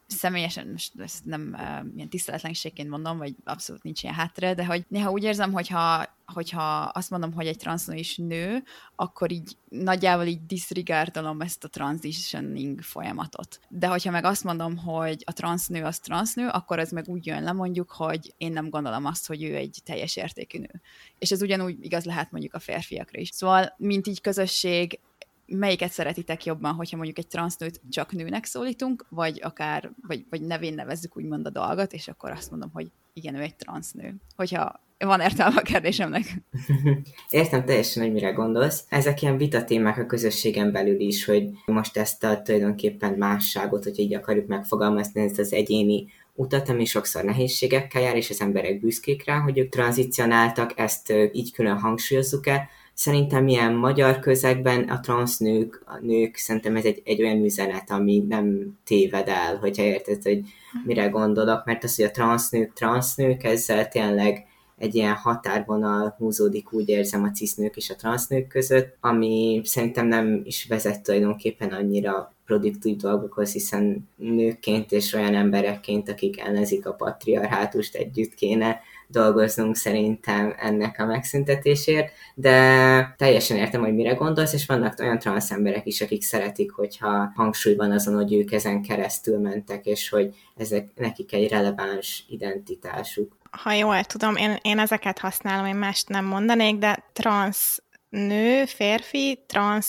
személyesen 0.07 0.67
most 0.67 0.93
ezt 0.99 1.25
nem 1.25 1.51
uh, 1.53 1.97
ilyen 1.97 2.09
tiszteletlenségként 2.09 2.89
mondom, 2.89 3.19
vagy 3.19 3.35
abszolút 3.45 3.83
nincs 3.83 4.03
ilyen 4.03 4.15
háttere, 4.15 4.55
de 4.55 4.65
hogy 4.65 4.85
néha 4.89 5.11
úgy 5.11 5.23
érzem, 5.23 5.53
hogyha, 5.53 6.07
hogyha 6.27 6.63
azt 6.79 7.11
mondom, 7.11 7.33
hogy 7.33 7.47
egy 7.47 7.57
transznő 7.57 7.97
is 7.97 8.17
nő, 8.17 8.63
akkor 8.97 9.33
így 9.33 9.57
nagyjából 9.69 10.25
így 10.25 10.47
disregardolom 10.47 11.41
ezt 11.41 11.65
a 11.65 11.69
transitioning 11.69 12.81
folyamatot. 12.81 13.61
De 13.69 13.87
hogyha 13.87 14.11
meg 14.11 14.25
azt 14.25 14.45
mondom, 14.45 14.77
hogy 14.77 15.23
a 15.27 15.33
transznő 15.33 15.85
az 15.85 15.99
transznő, 15.99 16.49
akkor 16.49 16.79
ez 16.79 16.91
meg 16.91 17.09
úgy 17.09 17.27
jön 17.27 17.43
le 17.43 17.53
mondjuk, 17.53 17.91
hogy 17.91 18.35
én 18.39 18.53
nem 18.53 18.71
gondolom 18.71 19.05
azt, 19.05 19.27
hogy 19.27 19.43
ő 19.43 19.55
egy 19.55 19.79
teljes 19.85 20.17
értékű 20.17 20.59
nő. 20.59 20.81
És 21.19 21.31
ez 21.31 21.43
ugyanúgy 21.43 21.85
igaz 21.85 22.05
lehet 22.05 22.31
mondjuk 22.31 22.55
a 22.55 22.59
férfiakra 22.59 23.21
is. 23.21 23.29
Szóval, 23.29 23.75
mint 23.77 24.07
így 24.07 24.21
közösség, 24.21 25.01
melyiket 25.47 25.91
szeretitek 25.91 26.45
jobban, 26.45 26.75
hogyha 26.75 26.97
mondjuk 26.97 27.19
egy 27.19 27.27
transznőt 27.27 27.81
csak 27.91 28.13
nőnek 28.13 28.45
szólítunk, 28.45 29.07
vagy 29.09 29.41
akár, 29.43 29.91
vagy, 30.07 30.25
vagy 30.31 30.43
nevén 30.43 30.75
nevezzük 30.75 31.17
úgymond 31.17 31.47
a 31.47 31.51
dolgot, 31.51 31.93
és 31.93 32.09
akkor 32.09 32.31
azt 32.31 32.51
mondom, 32.51 32.71
hogy 32.73 32.91
igen, 33.13 33.35
ő 33.35 33.41
egy 33.41 33.57
transznő. 33.57 34.15
Hogyha 34.37 34.83
van 34.99 35.21
értelme 35.21 35.57
a 35.57 35.63
kérdésemnek. 35.63 36.43
Értem 37.31 37.65
teljesen, 37.65 38.03
hogy 38.03 38.13
mire 38.13 38.31
gondolsz. 38.31 38.85
Ezek 38.89 39.23
ilyen 39.23 39.37
vitatémák 39.37 39.99
a 39.99 40.07
közösségen 40.07 40.73
belül 40.73 41.01
is, 41.01 41.25
hogy 41.25 41.49
most 41.67 41.97
ezt 41.97 42.25
a 42.25 42.43
tulajdonképpen 42.43 43.13
másságot, 43.13 43.85
hogy 43.85 43.99
így 43.99 44.15
akarjuk 44.15 44.47
megfogalmazni, 44.47 45.21
ezt 45.21 45.39
az 45.39 45.53
egyéni 45.53 46.07
utat, 46.35 46.69
ami 46.69 46.85
sokszor 46.85 47.25
nehézségekkel 47.25 48.03
jár, 48.03 48.17
és 48.17 48.31
az 48.31 48.41
emberek 48.41 48.81
büszkék 48.81 49.25
rá, 49.25 49.39
hogy 49.39 49.59
ők 49.59 49.69
tranzicionáltak, 49.69 50.79
ezt 50.79 51.13
így 51.33 51.53
külön 51.53 51.79
hangsúlyozzuk-e, 51.79 52.69
Szerintem 52.95 53.49
ilyen 53.49 53.73
magyar 53.73 54.19
közegben 54.19 54.83
a 54.83 55.01
transznők, 55.01 55.83
a 55.87 55.99
nők, 56.01 56.37
szerintem 56.37 56.77
ez 56.77 56.85
egy, 56.85 57.03
egy 57.05 57.23
olyan 57.23 57.45
üzenet, 57.45 57.91
ami 57.91 58.25
nem 58.29 58.79
téved 58.85 59.29
el, 59.29 59.57
hogyha 59.57 59.83
érted, 59.83 60.23
hogy 60.23 60.41
mire 60.85 61.07
gondolok, 61.07 61.65
mert 61.65 61.85
az, 61.85 61.97
hogy 61.97 62.05
a 62.05 62.11
transznők, 62.11 62.73
transznők, 62.73 63.45
ezzel 63.45 63.89
tényleg 63.89 64.47
egy 64.79 64.95
ilyen 64.95 65.15
határvonal 65.15 66.15
húzódik, 66.19 66.73
úgy 66.73 66.89
érzem 66.89 67.25
a 67.25 67.31
cisznők 67.31 67.77
és 67.77 67.91
a 67.91 67.97
transznők 67.97 68.47
között, 68.47 68.97
ami 69.01 69.61
szerintem 69.65 70.07
nem 70.07 70.41
is 70.45 70.67
vezet 70.69 71.03
tulajdonképpen 71.03 71.69
annyira 71.69 72.33
produktív 72.47 72.97
dolgokhoz, 72.97 73.53
hiszen 73.53 74.09
nőkként 74.17 74.93
és 74.93 75.13
olyan 75.13 75.35
emberekként, 75.35 76.09
akik 76.09 76.41
ellenzik 76.41 76.87
a 76.87 76.93
patriarhátust 76.93 77.95
együtt 77.95 78.35
kéne 78.35 78.81
dolgoznunk 79.09 79.77
szerintem 79.77 80.55
ennek 80.59 81.01
a 81.01 81.05
megszüntetésért, 81.05 82.13
de 82.35 83.15
teljesen 83.19 83.57
értem, 83.57 83.81
hogy 83.81 83.95
mire 83.95 84.13
gondolsz, 84.13 84.53
és 84.53 84.67
vannak 84.67 84.99
olyan 85.01 85.19
transz 85.19 85.51
emberek 85.51 85.87
is, 85.87 86.01
akik 86.01 86.23
szeretik, 86.23 86.73
hogyha 86.73 87.33
hangsúly 87.35 87.75
van 87.75 87.91
azon, 87.91 88.15
hogy 88.15 88.35
ők 88.35 88.53
ezen 88.53 88.83
keresztül 88.83 89.39
mentek, 89.39 89.87
és 89.87 90.09
hogy 90.09 90.35
ezek 90.57 90.89
nekik 90.95 91.33
egy 91.33 91.49
releváns 91.49 92.25
identitásuk. 92.29 93.37
Ha 93.51 93.73
jól 93.73 94.05
tudom, 94.05 94.37
én, 94.37 94.57
én 94.63 94.79
ezeket 94.79 95.19
használom, 95.19 95.67
én 95.67 95.75
mást 95.75 96.09
nem 96.09 96.25
mondanék, 96.25 96.79
de 96.79 97.05
trans 97.13 97.79
nő, 98.09 98.65
férfi, 98.65 99.45
trans 99.47 99.87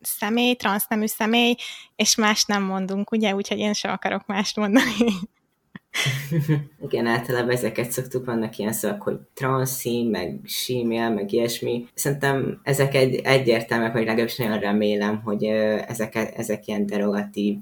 személy, 0.00 0.54
transznemű 0.54 1.06
személy, 1.06 1.54
és 1.96 2.14
más 2.14 2.44
nem 2.44 2.62
mondunk, 2.62 3.10
ugye? 3.10 3.34
Úgyhogy 3.34 3.58
én 3.58 3.72
sem 3.72 3.92
akarok 3.92 4.26
mást 4.26 4.56
mondani. 4.56 5.12
Igen, 6.82 7.06
általában 7.06 7.50
ezeket 7.50 7.90
szoktuk, 7.90 8.24
vannak 8.24 8.58
ilyen 8.58 8.72
szavak, 8.72 9.02
hogy 9.02 9.18
transzi, 9.34 10.02
meg 10.02 10.40
símél, 10.44 11.10
meg 11.10 11.32
ilyesmi. 11.32 11.86
Szerintem 11.94 12.60
ezek 12.62 12.94
egy, 12.94 13.14
egyértelműek, 13.14 13.92
vagy 13.92 14.04
legalábbis 14.04 14.36
nagyon 14.36 14.58
remélem, 14.58 15.20
hogy 15.24 15.44
ezek, 15.44 16.14
ezek 16.14 16.66
ilyen 16.66 16.86
derogatív 16.86 17.56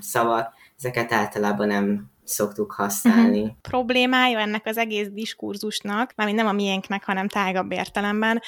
szavak, 0.00 0.52
ezeket 0.78 1.12
általában 1.12 1.66
nem 1.66 2.10
szoktuk 2.24 2.72
használni. 2.72 3.40
Uh-huh. 3.40 3.56
Problémája 3.60 4.38
ennek 4.38 4.66
az 4.66 4.76
egész 4.76 5.08
diskurzusnak, 5.08 6.12
mármint 6.16 6.38
nem 6.38 6.48
a 6.48 6.52
miénknek, 6.52 7.04
hanem 7.04 7.28
tágabb 7.28 7.72
értelemben, 7.72 8.42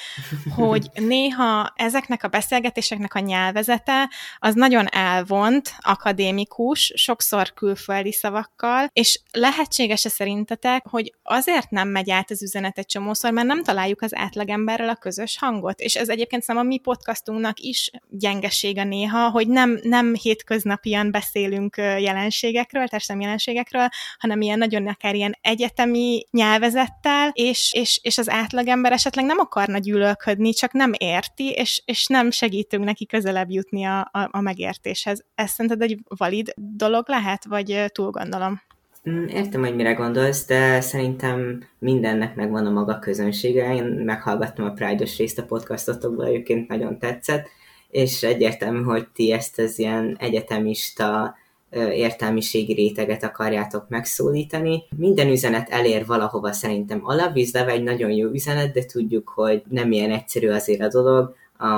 hogy 0.55 0.91
néha 1.09 1.73
ezeknek 1.77 2.23
a 2.23 2.29
beszélgetéseknek 2.29 3.15
a 3.15 3.19
nyelvezete 3.19 4.11
az 4.39 4.55
nagyon 4.55 4.87
elvont, 4.87 5.75
akadémikus, 5.81 6.93
sokszor 6.97 7.53
külföldi 7.53 8.13
szavakkal, 8.13 8.89
és 8.93 9.21
lehetséges-e 9.33 10.09
szerintetek, 10.09 10.87
hogy 10.89 11.15
azért 11.23 11.71
nem 11.71 11.89
megy 11.89 12.11
át 12.11 12.31
az 12.31 12.43
üzenet 12.43 12.79
egy 12.79 12.87
csomószor, 12.87 13.31
mert 13.33 13.47
nem 13.47 13.63
találjuk 13.63 14.03
az 14.03 14.15
átlagemberrel 14.15 14.89
a 14.89 14.95
közös 14.95 15.39
hangot, 15.39 15.81
és 15.81 15.95
ez 15.95 16.09
egyébként 16.09 16.43
szerintem 16.43 16.71
a 16.71 16.75
mi 16.75 16.79
podcastunknak 16.79 17.61
is 17.61 17.91
gyengesége 18.11 18.85
néha, 18.85 19.31
hogy 19.31 19.49
nem, 19.49 19.79
nem 19.83 20.15
hétköznapian 20.15 21.11
beszélünk 21.11 21.77
jelenségekről, 21.77 22.89
társadalmi 22.89 23.23
jelenségekről, 23.25 23.64
nyelvekről, 23.71 23.89
hanem 24.19 24.41
ilyen 24.41 24.59
nagyon 24.59 24.87
akár 24.87 25.15
ilyen 25.15 25.37
egyetemi 25.41 26.27
nyelvezettel, 26.31 27.31
és, 27.33 27.73
és, 27.77 28.01
és 28.03 28.19
az 28.19 28.31
átlagember 28.31 28.93
esetleg 28.93 29.25
nem 29.25 29.39
akarna 29.39 29.79
gyűlölködni, 29.79 30.53
csak 30.53 30.73
nem 30.73 30.93
érti, 30.99 31.51
és, 31.51 31.83
és 31.85 32.07
nem 32.07 32.31
segítünk 32.31 32.85
neki 32.85 33.07
közelebb 33.07 33.51
jutni 33.51 33.85
a, 33.85 34.01
a, 34.01 34.29
a 34.31 34.41
megértéshez. 34.41 35.25
Ez 35.35 35.51
szerinted 35.51 35.83
egy 35.83 35.99
valid 36.17 36.53
dolog 36.57 37.09
lehet, 37.09 37.45
vagy 37.45 37.85
túl 37.93 38.11
gondolom? 38.11 38.63
Mm, 39.11 39.27
értem, 39.27 39.61
hogy 39.61 39.75
mire 39.75 39.93
gondolsz, 39.93 40.47
de 40.47 40.81
szerintem 40.81 41.63
mindennek 41.79 42.35
megvan 42.35 42.67
a 42.67 42.71
maga 42.71 42.99
közönsége. 42.99 43.75
Én 43.75 43.85
meghallgattam 43.85 44.65
a 44.65 44.73
Pride-os 44.73 45.17
részt 45.17 45.39
a 45.39 45.45
podcastotokból, 45.45 46.27
egyébként 46.27 46.69
nagyon 46.69 46.99
tetszett, 46.99 47.49
és 47.91 48.23
egyértelmű, 48.23 48.83
hogy 48.83 49.09
ti 49.09 49.33
ezt 49.33 49.59
az 49.59 49.79
ilyen 49.79 50.17
egyetemista 50.21 51.35
értelmiségi 51.75 52.73
réteget 52.73 53.25
akarjátok 53.25 53.89
megszólítani. 53.89 54.83
Minden 54.97 55.29
üzenet 55.29 55.69
elér 55.71 56.07
valahova 56.07 56.53
szerintem. 56.53 57.01
A 57.05 57.15
Love 57.15 57.67
egy 57.67 57.83
nagyon 57.83 58.11
jó 58.11 58.29
üzenet, 58.29 58.73
de 58.73 58.85
tudjuk, 58.85 59.29
hogy 59.29 59.63
nem 59.69 59.93
ilyen 59.93 60.11
egyszerű 60.11 60.49
azért 60.49 60.81
a 60.81 60.89
dolog. 60.89 61.35
A 61.59 61.69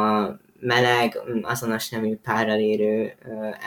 meleg, 0.61 1.21
azonos 1.43 1.89
nemű 1.89 2.17
párral 2.17 2.59
érő 2.59 3.13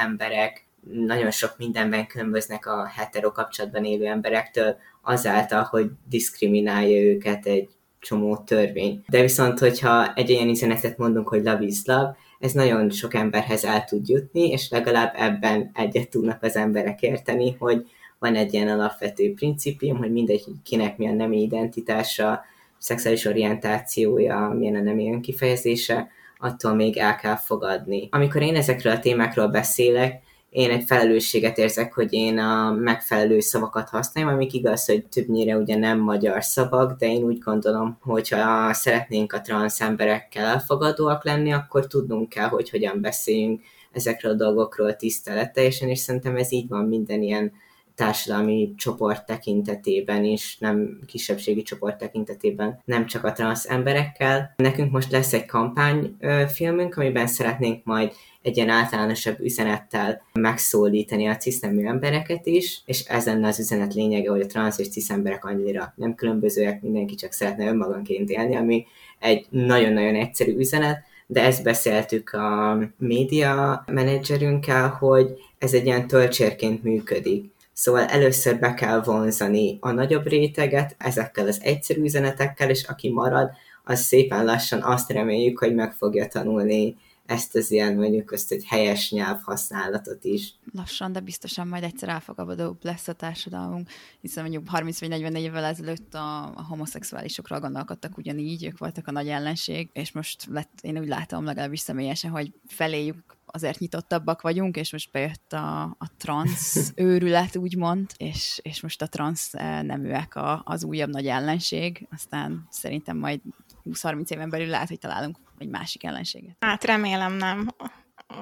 emberek 0.01 0.67
nagyon 0.93 1.31
sok 1.31 1.55
mindenben 1.57 2.07
különböznek 2.07 2.65
a 2.65 2.85
hetero 2.85 3.31
kapcsolatban 3.31 3.83
élő 3.83 4.05
emberektől, 4.05 4.75
azáltal, 5.01 5.63
hogy 5.63 5.89
diszkriminálja 6.09 7.01
őket 7.01 7.45
egy 7.45 7.69
csomó 7.99 8.37
törvény. 8.37 9.03
De 9.07 9.21
viszont, 9.21 9.59
hogyha 9.59 10.13
egy 10.13 10.31
olyan 10.31 10.49
üzenetet 10.49 10.97
mondunk, 10.97 11.27
hogy 11.27 11.43
love 11.43 11.63
is 11.63 11.85
love, 11.85 12.17
ez 12.39 12.51
nagyon 12.51 12.89
sok 12.89 13.13
emberhez 13.13 13.63
el 13.65 13.83
tud 13.83 14.07
jutni, 14.07 14.49
és 14.49 14.69
legalább 14.69 15.13
ebben 15.15 15.71
egyet 15.73 16.09
tudnak 16.09 16.43
az 16.43 16.55
emberek 16.55 17.01
érteni, 17.01 17.55
hogy 17.59 17.85
van 18.19 18.35
egy 18.35 18.53
ilyen 18.53 18.67
alapvető 18.67 19.33
principium, 19.33 19.97
hogy 19.97 20.11
mindegy, 20.11 20.43
kinek 20.63 20.97
milyen 20.97 21.15
nemi 21.15 21.41
identitása, 21.41 22.41
szexuális 22.77 23.25
orientációja, 23.25 24.53
milyen 24.57 24.75
a 24.75 24.81
nemi 24.81 25.11
önkifejezése, 25.11 26.09
attól 26.37 26.73
még 26.73 26.97
el 26.97 27.15
kell 27.15 27.35
fogadni. 27.35 28.07
Amikor 28.11 28.41
én 28.41 28.55
ezekről 28.55 28.93
a 28.93 28.99
témákról 28.99 29.47
beszélek, 29.47 30.21
én 30.49 30.69
egy 30.69 30.83
felelősséget 30.83 31.57
érzek, 31.57 31.93
hogy 31.93 32.13
én 32.13 32.37
a 32.37 32.71
megfelelő 32.71 33.39
szavakat 33.39 33.89
használjam, 33.89 34.33
amik 34.33 34.53
igaz, 34.53 34.85
hogy 34.85 35.05
többnyire 35.05 35.57
ugye 35.57 35.77
nem 35.77 35.99
magyar 35.99 36.43
szavak, 36.43 36.99
de 36.99 37.05
én 37.05 37.23
úgy 37.23 37.39
gondolom, 37.39 37.97
hogy 38.01 38.29
ha 38.29 38.73
szeretnénk 38.73 39.33
a 39.33 39.41
transz 39.41 39.81
emberekkel 39.81 40.45
elfogadóak 40.45 41.25
lenni, 41.25 41.51
akkor 41.53 41.87
tudnunk 41.87 42.29
kell, 42.29 42.47
hogy 42.47 42.69
hogyan 42.69 43.01
beszéljünk 43.01 43.61
ezekről 43.91 44.31
a 44.31 44.35
dolgokról 44.35 44.95
tiszteleteljesen, 44.95 45.89
és 45.89 45.99
szerintem 45.99 46.35
ez 46.35 46.51
így 46.51 46.67
van 46.67 46.85
minden 46.85 47.21
ilyen 47.21 47.51
társadalmi 47.95 48.73
csoport 48.77 49.25
tekintetében 49.25 50.23
is, 50.23 50.57
nem 50.59 50.99
kisebbségi 51.05 51.61
csoport 51.61 51.97
tekintetében, 51.97 52.81
nem 52.85 53.05
csak 53.05 53.23
a 53.23 53.31
transz 53.31 53.69
emberekkel. 53.69 54.53
Nekünk 54.55 54.91
most 54.91 55.11
lesz 55.11 55.33
egy 55.33 55.45
kampányfilmünk, 55.45 56.97
amiben 56.97 57.27
szeretnénk 57.27 57.83
majd 57.83 58.11
egy 58.41 58.57
ilyen 58.57 58.69
általánosabb 58.69 59.39
üzenettel 59.39 60.21
megszólítani 60.33 61.27
a 61.27 61.37
cisznemű 61.37 61.85
embereket 61.85 62.45
is, 62.45 62.81
és 62.85 63.03
ez 63.07 63.25
lenne 63.25 63.47
az 63.47 63.59
üzenet 63.59 63.93
lényege, 63.93 64.29
hogy 64.29 64.41
a 64.41 64.45
transz 64.45 64.79
és 64.79 64.89
cisz 64.89 65.09
emberek 65.09 65.45
annyira 65.45 65.93
nem 65.95 66.15
különbözőek, 66.15 66.81
mindenki 66.81 67.15
csak 67.15 67.31
szeretne 67.31 67.67
önmaganként 67.67 68.29
élni, 68.29 68.55
ami 68.55 68.85
egy 69.19 69.45
nagyon-nagyon 69.49 70.15
egyszerű 70.15 70.57
üzenet, 70.57 71.03
de 71.27 71.43
ezt 71.43 71.63
beszéltük 71.63 72.29
a 72.29 72.77
média 72.97 73.83
menedzserünkkel, 73.91 74.87
hogy 74.87 75.27
ez 75.57 75.73
egy 75.73 75.85
ilyen 75.85 76.07
töltsérként 76.07 76.83
működik. 76.83 77.51
Szóval 77.73 78.05
először 78.05 78.59
be 78.59 78.73
kell 78.73 79.01
vonzani 79.03 79.77
a 79.79 79.91
nagyobb 79.91 80.27
réteget 80.27 80.95
ezekkel 80.97 81.47
az 81.47 81.59
egyszerű 81.63 82.01
üzenetekkel, 82.01 82.69
és 82.69 82.83
aki 82.83 83.09
marad, 83.09 83.49
az 83.83 83.99
szépen 83.99 84.45
lassan 84.45 84.81
azt 84.81 85.11
reméljük, 85.11 85.59
hogy 85.59 85.75
meg 85.75 85.93
fogja 85.93 86.27
tanulni 86.27 86.95
ezt 87.29 87.55
az 87.55 87.71
ilyen 87.71 87.95
mondjuk 87.95 88.31
azt 88.31 88.51
egy 88.51 88.65
helyes 88.65 89.11
nyelvhasználatot 89.11 90.23
is. 90.23 90.53
Lassan, 90.71 91.11
de 91.11 91.19
biztosan 91.19 91.67
majd 91.67 91.83
egyszer 91.83 92.09
elfogadóbb 92.09 92.77
lesz 92.81 93.07
a 93.07 93.13
társadalmunk, 93.13 93.89
hiszen 94.21 94.43
mondjuk 94.43 94.69
30 94.69 94.99
vagy 94.99 95.09
44 95.09 95.43
évvel 95.43 95.63
ezelőtt 95.63 96.13
a, 96.13 96.43
a 96.43 96.65
homoszexuálisokról 96.69 97.59
gondolkodtak 97.59 98.17
ugyanígy, 98.17 98.65
ők 98.65 98.77
voltak 98.77 99.07
a 99.07 99.11
nagy 99.11 99.27
ellenség, 99.27 99.89
és 99.93 100.11
most 100.11 100.45
lett, 100.45 100.79
én 100.81 100.99
úgy 100.99 101.07
látom 101.07 101.45
legalábbis 101.45 101.79
személyesen, 101.79 102.31
hogy 102.31 102.53
feléjük 102.67 103.37
azért 103.45 103.79
nyitottabbak 103.79 104.41
vagyunk, 104.41 104.77
és 104.77 104.91
most 104.91 105.11
bejött 105.11 105.53
a, 105.53 105.81
a 105.83 106.09
trans 106.17 106.75
őrület, 106.95 107.55
úgymond, 107.55 108.11
és, 108.17 108.59
és 108.63 108.81
most 108.81 109.01
a 109.01 109.07
trans 109.07 109.53
eh, 109.53 109.81
neműek 109.81 110.35
a, 110.35 110.61
az 110.65 110.83
újabb 110.83 111.09
nagy 111.09 111.27
ellenség, 111.27 112.07
aztán 112.11 112.67
szerintem 112.69 113.17
majd 113.17 113.39
20-30 113.85 114.29
éven 114.29 114.49
belül 114.49 114.67
lehet, 114.67 114.87
hogy 114.87 114.99
találunk 114.99 115.37
egy 115.61 115.69
másik 115.69 116.03
ellenséget. 116.03 116.55
Hát 116.59 116.83
remélem 116.83 117.33
nem. 117.33 117.69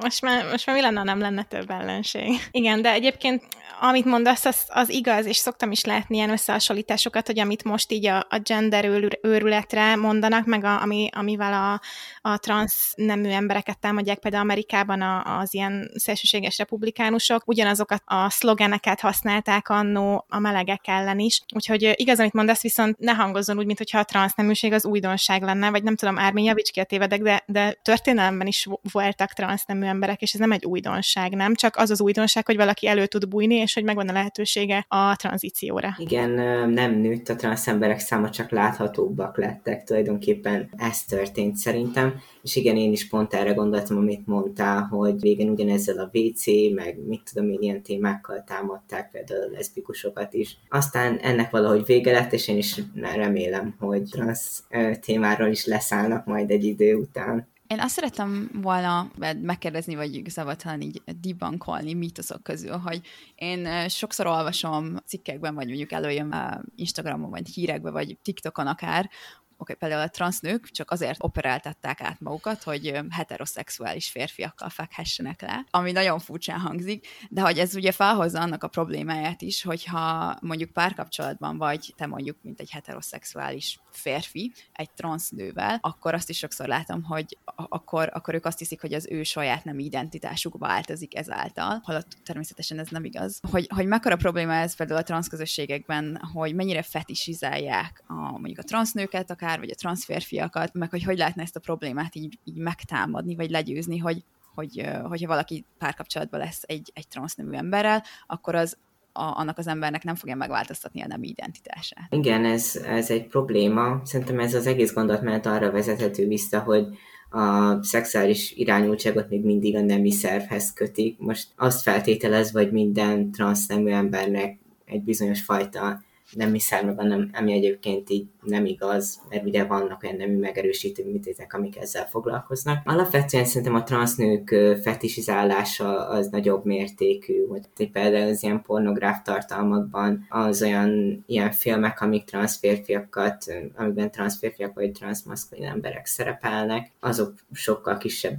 Most 0.02 0.22
már, 0.22 0.50
most 0.52 0.66
már 0.66 0.76
mi 0.76 0.82
lenne, 0.82 1.04
nem 1.04 1.20
lenne 1.20 1.44
több 1.44 1.70
ellenség. 1.70 2.32
Igen, 2.52 2.82
de 2.82 2.92
egyébként 2.92 3.44
amit 3.80 4.06
mondasz, 4.06 4.46
az, 4.46 4.63
az 4.68 4.90
igaz, 4.90 5.26
és 5.26 5.38
szoktam 5.38 5.72
is 5.72 5.84
látni 5.84 6.16
ilyen 6.16 6.30
összehasonlításokat, 6.30 7.26
hogy 7.26 7.40
amit 7.40 7.63
most 7.63 7.92
így 7.92 8.06
a, 8.06 8.18
a 8.30 8.40
gender 8.44 8.86
őrületre 9.22 9.96
mondanak, 9.96 10.46
meg 10.46 10.63
a, 10.63 10.82
ami, 10.82 11.10
amivel 11.12 11.54
a, 11.54 11.82
a 12.30 12.38
trans 12.38 12.92
nemű 12.96 13.30
embereket 13.30 13.80
támadják, 13.80 14.20
például 14.20 14.44
Amerikában 14.44 15.02
a, 15.02 15.40
az 15.40 15.54
ilyen 15.54 15.92
szélsőséges 15.96 16.58
republikánusok, 16.58 17.42
ugyanazokat 17.46 18.02
a 18.06 18.30
szlogeneket 18.30 19.00
használták 19.00 19.70
annó 19.70 20.26
a 20.30 20.40
melegek 20.40 20.82
ellen 20.88 21.20
is. 21.20 21.42
Úgyhogy 21.56 21.94
igaz, 21.96 22.20
amit 22.20 22.34
mondasz, 22.34 22.62
viszont 22.62 23.00
ne 23.00 23.12
hangozzon 23.12 23.58
úgy, 23.58 23.66
mintha 23.66 24.00
a 24.00 24.04
trans 24.04 24.34
neműség 24.36 24.74
az 24.74 24.86
újdonság 24.86 25.42
lenne, 25.42 25.70
vagy 25.70 25.84
nem 25.84 25.96
tudom, 25.96 26.18
Ármin 26.18 26.44
javíts 26.44 26.72
ki 26.72 26.86
tévedek, 26.86 27.22
de, 27.22 27.44
de 27.46 27.72
történelemben 27.82 28.48
is 28.48 28.68
voltak 28.92 29.34
trans 29.34 29.63
nemű 29.66 29.86
emberek, 29.86 30.22
és 30.22 30.34
ez 30.34 30.40
nem 30.40 30.52
egy 30.52 30.66
újdonság, 30.66 31.36
nem? 31.36 31.56
Csak 31.56 31.76
az 31.76 31.90
az 31.90 32.02
újdonság, 32.02 32.46
hogy 32.46 32.56
valaki 32.56 32.88
elő 32.88 33.06
tud 33.06 33.28
bújni, 33.28 33.56
és 33.68 33.74
hogy 33.74 33.84
megvan 33.84 34.10
a 34.10 34.14
lehetősége 34.14 34.86
a 34.88 35.16
tranzícióra. 35.16 35.96
Igen, 35.98 36.30
nem 36.70 36.94
nőtt 36.94 37.30
a 37.30 37.36
transz 37.36 37.68
emberek 37.68 38.00
száma, 38.00 38.30
csak 38.30 38.50
láthatóbbak 38.50 39.38
lettek. 39.38 39.84
Tulajdonképpen 39.84 40.70
ez 40.78 41.04
történt 41.04 41.56
szerintem. 41.56 42.14
És 42.44 42.56
igen, 42.56 42.78
én 42.78 42.92
is 42.92 43.08
pont 43.08 43.34
erre 43.34 43.54
gondoltam, 43.54 43.98
amit 43.98 44.26
mondtál, 44.28 44.82
hogy 44.82 45.22
régen 45.22 45.50
ugyanezzel 45.50 45.98
a 45.98 46.10
WC, 46.14 46.46
meg 46.76 46.98
mit 47.08 47.22
tudom 47.34 47.50
én, 47.50 47.62
ilyen 47.62 47.82
témákkal 47.82 48.44
támadták 48.48 49.12
például 49.12 49.42
a 49.42 49.52
leszbikusokat 49.52 50.34
is. 50.34 50.58
Aztán 50.70 51.18
ennek 51.18 51.50
valahogy 51.50 51.86
vége 51.86 52.12
lett, 52.12 52.34
és 52.34 52.48
én 52.48 52.58
is 52.58 52.82
remélem, 53.16 53.76
hogy 53.80 54.04
transz 54.04 54.64
témáról 55.02 55.48
is 55.50 55.66
leszállnak 55.66 56.26
majd 56.26 56.52
egy 56.52 56.64
idő 56.64 56.96
után. 56.96 57.48
Én 57.68 57.80
azt 57.80 57.94
szerettem 57.94 58.50
volna 58.54 59.12
megkérdezni, 59.42 59.96
vagy 59.96 60.16
igazából 60.16 60.56
talán 60.56 60.82
így 60.82 61.02
debunkolni 61.22 61.94
mítoszok 61.94 62.44
közül, 62.44 62.78
hogy 62.78 63.02
én 63.36 63.90
sokszor 63.90 64.28
olvasom 64.28 64.98
cikkekben, 65.06 65.56
vagy 65.56 65.68
mondjuk 65.68 65.92
előjön 65.92 66.36
Instagramon, 66.76 67.30
vagy 67.30 67.48
hírekben, 67.48 67.94
vagy 67.94 68.18
TikTokon 68.22 68.68
akár, 68.68 69.10
okay, 69.58 69.76
például 69.76 70.02
a 70.02 70.10
transznők 70.10 70.70
csak 70.70 70.91
azért 70.91 71.24
operáltatták 71.24 72.02
át 72.02 72.20
magukat, 72.20 72.63
hogy 72.63 73.00
heteroszexuális 73.10 74.10
férfiakkal 74.10 74.70
fekhessenek 74.70 75.41
le, 75.41 75.65
ami 75.70 75.91
nagyon 75.91 76.20
furcsán 76.20 76.60
hangzik, 76.60 77.08
de 77.30 77.41
hogy 77.41 77.60
ez 77.60 77.76
ugye 77.76 77.91
felhozza 77.91 78.41
annak 78.41 78.63
a 78.63 78.67
problémáját 78.67 79.41
is, 79.41 79.63
hogyha 79.63 80.38
mondjuk 80.41 80.72
párkapcsolatban 80.72 81.58
vagy, 81.58 81.93
te 81.96 82.06
mondjuk, 82.06 82.38
mint 82.41 82.60
egy 82.60 82.72
heteroszexuális 82.72 83.80
férfi, 83.91 84.52
egy 84.74 84.91
transznővel, 84.91 85.78
akkor 85.82 86.13
azt 86.13 86.30
is 86.30 86.38
sokszor 86.38 86.67
látom, 86.67 87.04
hogy 87.04 87.38
akkor, 87.56 88.10
akkor 88.13 88.34
ők 88.34 88.46
azt 88.46 88.60
hiszik, 88.60 88.82
hogy 88.82 88.93
az 88.93 89.08
ő 89.10 89.24
saját 89.24 89.63
nem 89.63 89.80
identitásuk 89.80 90.58
változik 90.58 91.15
ezáltal, 91.17 91.82
holott 91.84 92.17
természetesen 92.24 92.80
ez 92.80 92.88
nem 92.89 93.06
igaz. 93.06 93.39
Hogy, 93.52 93.67
hogy 93.76 93.86
mekkora 93.86 94.15
probléma 94.15 94.54
ez 94.54 94.76
például 94.76 95.00
a 95.00 95.04
transzközösségekben, 95.04 96.22
hogy 96.34 96.56
mennyire 96.56 96.82
fetisizálják 96.82 98.04
a, 98.08 98.13
mondjuk 98.13 98.58
a 98.58 98.63
transznőket, 98.63 99.32
akár 99.32 99.47
akár, 99.48 99.60
vagy 99.60 99.70
a 99.70 99.76
transférfiakat, 99.76 100.74
meg 100.74 100.90
hogy 100.90 101.04
hogy 101.04 101.18
lehetne 101.18 101.42
ezt 101.42 101.56
a 101.56 101.60
problémát 101.60 102.16
így, 102.16 102.40
így 102.44 102.56
megtámadni, 102.56 103.36
vagy 103.36 103.50
legyőzni, 103.50 103.98
hogy, 103.98 104.24
hogy, 104.56 104.90
hogyha 105.04 105.28
valaki 105.28 105.66
párkapcsolatban 105.78 106.40
lesz 106.40 106.64
egy, 106.66 106.92
egy 106.94 107.08
transznemű 107.08 107.56
emberrel, 107.56 108.04
akkor 108.28 108.56
az 108.56 108.78
a, 109.14 109.22
annak 109.22 109.58
az 109.58 109.68
embernek 109.68 110.04
nem 110.04 110.16
fogja 110.16 110.36
megváltoztatni 110.36 111.02
a 111.02 111.08
nem 111.08 111.24
identitását. 111.24 112.08
Igen, 112.10 112.46
ez, 112.46 112.76
ez 112.86 113.10
egy 113.10 113.28
probléma. 113.28 114.02
Szerintem 114.04 114.40
ez 114.40 114.54
az 114.54 114.68
egész 114.68 114.94
gondolatmenet 114.94 115.46
arra 115.46 115.72
vezethető 115.72 116.28
vissza, 116.28 116.60
hogy 116.60 116.88
a 117.30 117.84
szexuális 117.84 118.52
irányultságot 118.52 119.30
még 119.30 119.44
mindig 119.44 119.76
a 119.76 119.82
nemi 119.82 120.12
szervhez 120.12 120.74
kötik. 120.74 121.20
Most 121.20 121.48
azt 121.56 121.82
feltételez, 121.82 122.52
hogy 122.52 122.72
minden 122.72 123.32
transznemű 123.32 123.92
embernek 123.92 124.58
egy 124.86 125.04
bizonyos 125.04 125.42
fajta 125.42 126.02
nem 126.36 126.54
hiszem 126.54 126.86
meg, 126.86 127.08
nem, 127.08 127.30
ami 127.34 127.54
egyébként 127.54 128.10
így 128.10 128.28
nem 128.42 128.66
igaz, 128.66 129.22
mert 129.30 129.46
ugye 129.46 129.63
vannak 129.63 130.04
olyan 130.04 130.16
nemű 130.16 130.40
megerősítő 130.40 131.06
műtétek, 131.06 131.54
amik 131.54 131.78
ezzel 131.78 132.08
foglalkoznak. 132.08 132.82
Alapvetően 132.86 133.46
szerintem 133.46 133.76
a 133.76 133.84
transznők 133.84 134.56
fetisizálása 134.82 136.08
az 136.08 136.28
nagyobb 136.28 136.66
mértékű, 136.66 137.46
hogy 137.48 137.90
például 137.92 138.30
az 138.30 138.44
ilyen 138.44 138.62
pornográf 138.62 139.22
tartalmakban 139.22 140.26
az 140.30 140.62
olyan 140.62 141.24
ilyen 141.28 141.52
filmek, 141.52 142.02
amik 142.02 142.24
transzférfiakat, 142.24 143.46
amiben 143.76 144.12
transzférfiak 144.12 144.74
vagy 144.74 144.92
transzmaszkulin 144.92 145.66
emberek 145.66 146.06
szerepelnek, 146.06 146.92
azok 147.00 147.34
sokkal 147.52 147.98
kisebb 147.98 148.38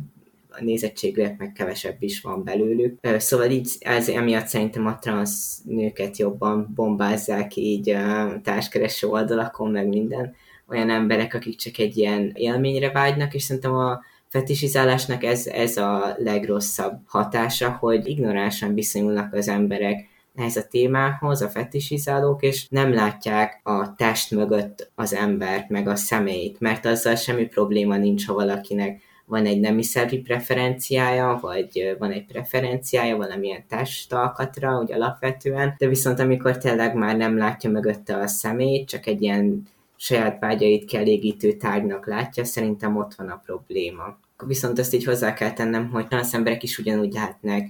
a 0.51 0.65
nézettségűek, 0.65 1.39
meg 1.39 1.53
kevesebb 1.53 2.03
is 2.03 2.21
van 2.21 2.45
belőlük. 2.45 2.99
Szóval 3.19 3.51
így 3.51 3.77
ez 3.81 4.09
emiatt 4.09 4.47
szerintem 4.47 4.87
a 4.87 4.99
transz 4.99 5.61
nőket 5.65 6.17
jobban 6.17 6.73
bombázzák 6.75 7.57
így 7.57 7.97
társkereső 8.43 9.07
oldalakon, 9.07 9.71
meg 9.71 9.89
minden 9.89 10.35
olyan 10.69 10.91
emberek, 10.91 11.35
akik 11.35 11.57
csak 11.57 11.79
egy 11.79 11.97
ilyen 11.97 12.33
élményre 12.35 12.91
vágynak, 12.91 13.35
és 13.35 13.43
szerintem 13.43 13.75
a 13.75 14.01
fetisizálásnak 14.29 15.25
ez, 15.25 15.47
ez 15.47 15.77
a 15.77 16.15
legrosszabb 16.19 17.01
hatása, 17.07 17.71
hogy 17.71 18.07
ignoránsan 18.07 18.75
viszonyulnak 18.75 19.35
az 19.35 19.49
emberek 19.49 20.07
ehhez 20.35 20.57
a 20.57 20.67
témához, 20.67 21.43
a 21.43 21.49
fetisizálók, 21.49 22.43
és 22.43 22.69
nem 22.69 22.95
látják 22.95 23.61
a 23.63 23.95
test 23.95 24.31
mögött 24.31 24.91
az 24.95 25.15
embert, 25.15 25.69
meg 25.69 25.89
a 25.89 25.97
személyt, 25.97 26.61
mert 26.61 26.87
azzal 26.87 27.15
semmi 27.15 27.47
probléma 27.47 27.97
nincs, 27.97 28.27
ha 28.27 28.35
valakinek 28.35 29.01
van 29.29 29.47
egy 29.47 29.61
nemi 29.61 29.83
szervi 29.83 30.19
preferenciája, 30.19 31.39
vagy 31.41 31.97
van 31.99 32.11
egy 32.11 32.27
preferenciája 32.27 33.17
valamilyen 33.17 33.65
testalkatra, 33.69 34.79
úgy 34.79 34.93
alapvetően, 34.93 35.75
de 35.79 35.87
viszont 35.87 36.19
amikor 36.19 36.59
tényleg 36.59 36.95
már 36.95 37.17
nem 37.17 37.37
látja 37.37 37.71
mögötte 37.71 38.17
a 38.17 38.27
szemét, 38.27 38.89
csak 38.89 39.07
egy 39.07 39.23
ilyen 39.23 39.63
saját 39.97 40.41
vágyait 40.41 40.85
kielégítő 40.85 41.53
tárgynak 41.53 42.07
látja, 42.07 42.45
szerintem 42.45 42.97
ott 42.97 43.15
van 43.15 43.29
a 43.29 43.43
probléma. 43.45 44.19
Viszont 44.47 44.79
azt 44.79 44.95
így 44.95 45.05
hozzá 45.05 45.35
kell 45.35 45.53
tennem, 45.53 45.91
hogy 45.91 46.07
az 46.11 46.35
emberek 46.35 46.63
is 46.63 46.79
ugyanúgy 46.79 47.13
lehetnek 47.13 47.69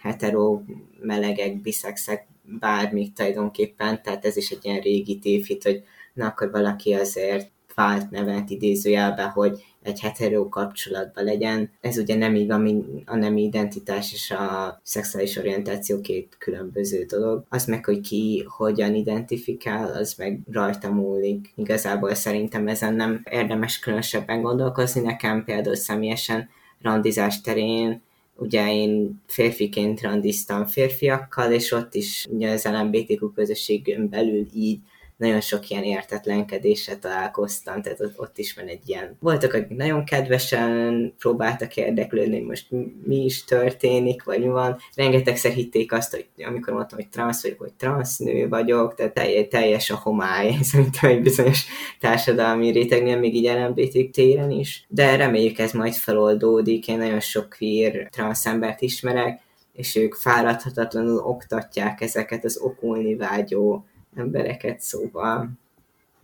hetero, 0.00 0.60
melegek, 1.00 1.60
biszexek, 1.60 2.26
bármit 2.42 3.14
tulajdonképpen, 3.14 4.02
tehát 4.02 4.24
ez 4.24 4.36
is 4.36 4.50
egy 4.50 4.64
ilyen 4.64 4.80
régi 4.80 5.18
tévhit, 5.18 5.62
hogy 5.62 5.82
na 6.12 6.26
akkor 6.26 6.50
valaki 6.50 6.92
azért 6.92 7.50
vált 7.74 8.10
nevet 8.10 8.50
idézőjelbe, 8.50 9.22
hogy 9.22 9.64
egy 9.86 10.00
hetero 10.00 10.48
kapcsolatban 10.48 11.24
legyen. 11.24 11.70
Ez 11.80 11.98
ugye 11.98 12.16
nem 12.16 12.34
így 12.34 12.46
van, 12.46 13.02
a 13.06 13.16
nemi 13.16 13.42
identitás 13.42 14.12
és 14.12 14.30
a 14.30 14.80
szexuális 14.82 15.36
orientáció 15.36 16.00
két 16.00 16.36
különböző 16.38 17.04
dolog. 17.04 17.44
Az 17.48 17.64
meg, 17.64 17.84
hogy 17.84 18.00
ki 18.00 18.44
hogyan 18.48 18.94
identifikál, 18.94 19.92
az 19.92 20.14
meg 20.18 20.40
rajta 20.52 20.90
múlik. 20.92 21.52
Igazából 21.54 22.14
szerintem 22.14 22.68
ezen 22.68 22.94
nem 22.94 23.22
érdemes 23.30 23.78
különösebben 23.78 24.42
gondolkozni. 24.42 25.00
Nekem 25.00 25.44
például 25.44 25.76
személyesen 25.76 26.48
randizás 26.82 27.40
terén 27.40 28.04
ugye 28.38 28.72
én 28.72 29.22
férfiként 29.26 30.00
randiztam 30.00 30.66
férfiakkal, 30.66 31.52
és 31.52 31.72
ott 31.72 31.94
is 31.94 32.26
ugye 32.30 32.50
az 32.50 32.64
LMBTQ 32.64 33.32
közösségön 33.32 34.08
belül 34.08 34.46
így 34.54 34.78
nagyon 35.16 35.40
sok 35.40 35.70
ilyen 35.70 35.82
értetlenkedéssel 35.82 36.98
találkoztam, 36.98 37.82
tehát 37.82 38.00
ott, 38.00 38.18
ott 38.18 38.38
is 38.38 38.54
van 38.54 38.66
egy 38.66 38.88
ilyen. 38.88 39.16
Voltak, 39.20 39.54
akik 39.54 39.76
nagyon 39.76 40.04
kedvesen 40.04 41.14
próbáltak 41.18 41.76
érdeklődni, 41.76 42.36
hogy 42.36 42.46
most 42.46 42.66
mi 43.04 43.24
is 43.24 43.44
történik, 43.44 44.24
vagy 44.24 44.40
mi 44.40 44.48
van. 44.48 44.76
Rengetegszer 44.94 45.52
hitték 45.52 45.92
azt, 45.92 46.10
hogy 46.10 46.26
amikor 46.46 46.72
mondtam, 46.72 46.98
hogy 46.98 47.08
transz 47.08 47.42
vagyok, 47.42 47.58
hogy 47.58 47.72
transznő 47.72 48.48
vagyok, 48.48 48.94
tehát 48.94 49.14
teljes, 49.14 49.46
teljes 49.48 49.90
a 49.90 49.96
homály, 49.96 50.56
szerintem 50.62 51.10
egy 51.10 51.22
bizonyos 51.22 51.66
társadalmi 52.00 52.70
rétegnél, 52.70 53.18
még 53.18 53.34
így 53.34 53.50
LMBT 53.50 54.10
téren 54.10 54.50
is. 54.50 54.86
De 54.88 55.16
reméljük 55.16 55.58
ez 55.58 55.72
majd 55.72 55.94
feloldódik, 55.94 56.88
én 56.88 56.98
nagyon 56.98 57.20
sok 57.20 57.54
queer 57.58 58.08
transz 58.10 58.46
embert 58.46 58.82
ismerek, 58.82 59.40
és 59.72 59.96
ők 59.96 60.14
fáradhatatlanul 60.14 61.18
oktatják 61.18 62.00
ezeket 62.00 62.44
az 62.44 62.58
okulni 62.58 63.14
vágyó 63.14 63.84
embereket, 64.16 64.80
szóval 64.80 65.50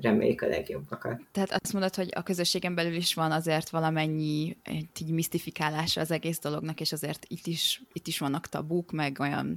reméljük 0.00 0.42
a 0.42 0.46
legjobbakat. 0.46 1.20
Tehát 1.32 1.50
azt 1.50 1.72
mondod, 1.72 1.94
hogy 1.94 2.08
a 2.14 2.22
közösségen 2.22 2.74
belül 2.74 2.94
is 2.94 3.14
van 3.14 3.32
azért 3.32 3.70
valamennyi 3.70 4.56
így 5.00 5.10
misztifikálása 5.10 6.00
az 6.00 6.10
egész 6.10 6.38
dolognak, 6.38 6.80
és 6.80 6.92
azért 6.92 7.24
itt 7.28 7.46
is, 7.46 7.82
itt 7.92 8.06
is 8.06 8.18
vannak 8.18 8.46
tabuk, 8.46 8.92
meg 8.92 9.16
olyan 9.20 9.56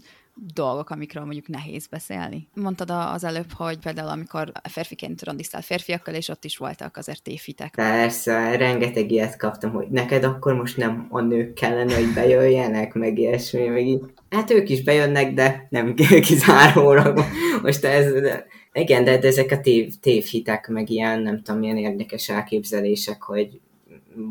dolgok, 0.54 0.90
amikről 0.90 1.24
mondjuk 1.24 1.48
nehéz 1.48 1.88
beszélni. 1.88 2.48
Mondtad 2.54 2.90
az 2.90 3.24
előbb, 3.24 3.52
hogy 3.52 3.80
például 3.80 4.10
amikor 4.10 4.52
férfiként 4.64 5.24
randiztál 5.24 5.62
férfiakkal, 5.62 6.14
és 6.14 6.30
ott 6.30 6.44
is 6.44 6.58
voltak 6.58 6.98
azért 6.98 7.24
tévhitek. 7.24 7.74
Persze, 7.76 8.56
rengeteg 8.58 9.12
ilyet 9.12 9.38
kaptam, 9.38 9.72
hogy 9.72 9.88
neked 9.88 10.24
akkor 10.24 10.54
most 10.54 10.78
nem 10.78 11.08
a 11.10 11.22
nők 11.22 11.54
kellene, 11.54 11.96
hogy 11.96 12.14
bejöjjenek, 12.14 12.94
meg 12.94 13.18
ilyesmi, 13.18 13.68
meg 13.68 13.88
így. 13.88 14.04
Hát 14.36 14.52
ők 14.52 14.70
is 14.70 14.84
bejönnek, 14.84 15.34
de 15.34 15.68
nem 15.70 15.96
kizárólag. 16.28 17.20
Most 17.62 17.86
ez, 17.86 18.14
igen, 18.74 19.04
de, 19.04 19.18
de 19.18 19.28
ezek 19.28 19.52
a 19.52 19.60
tév, 19.60 19.94
tévhitek, 20.02 20.68
meg 20.68 20.90
ilyen, 20.90 21.22
nem 21.22 21.42
tudom, 21.42 21.60
milyen 21.60 21.78
érdekes 21.78 22.30
elképzelések, 22.30 23.22
hogy 23.22 23.60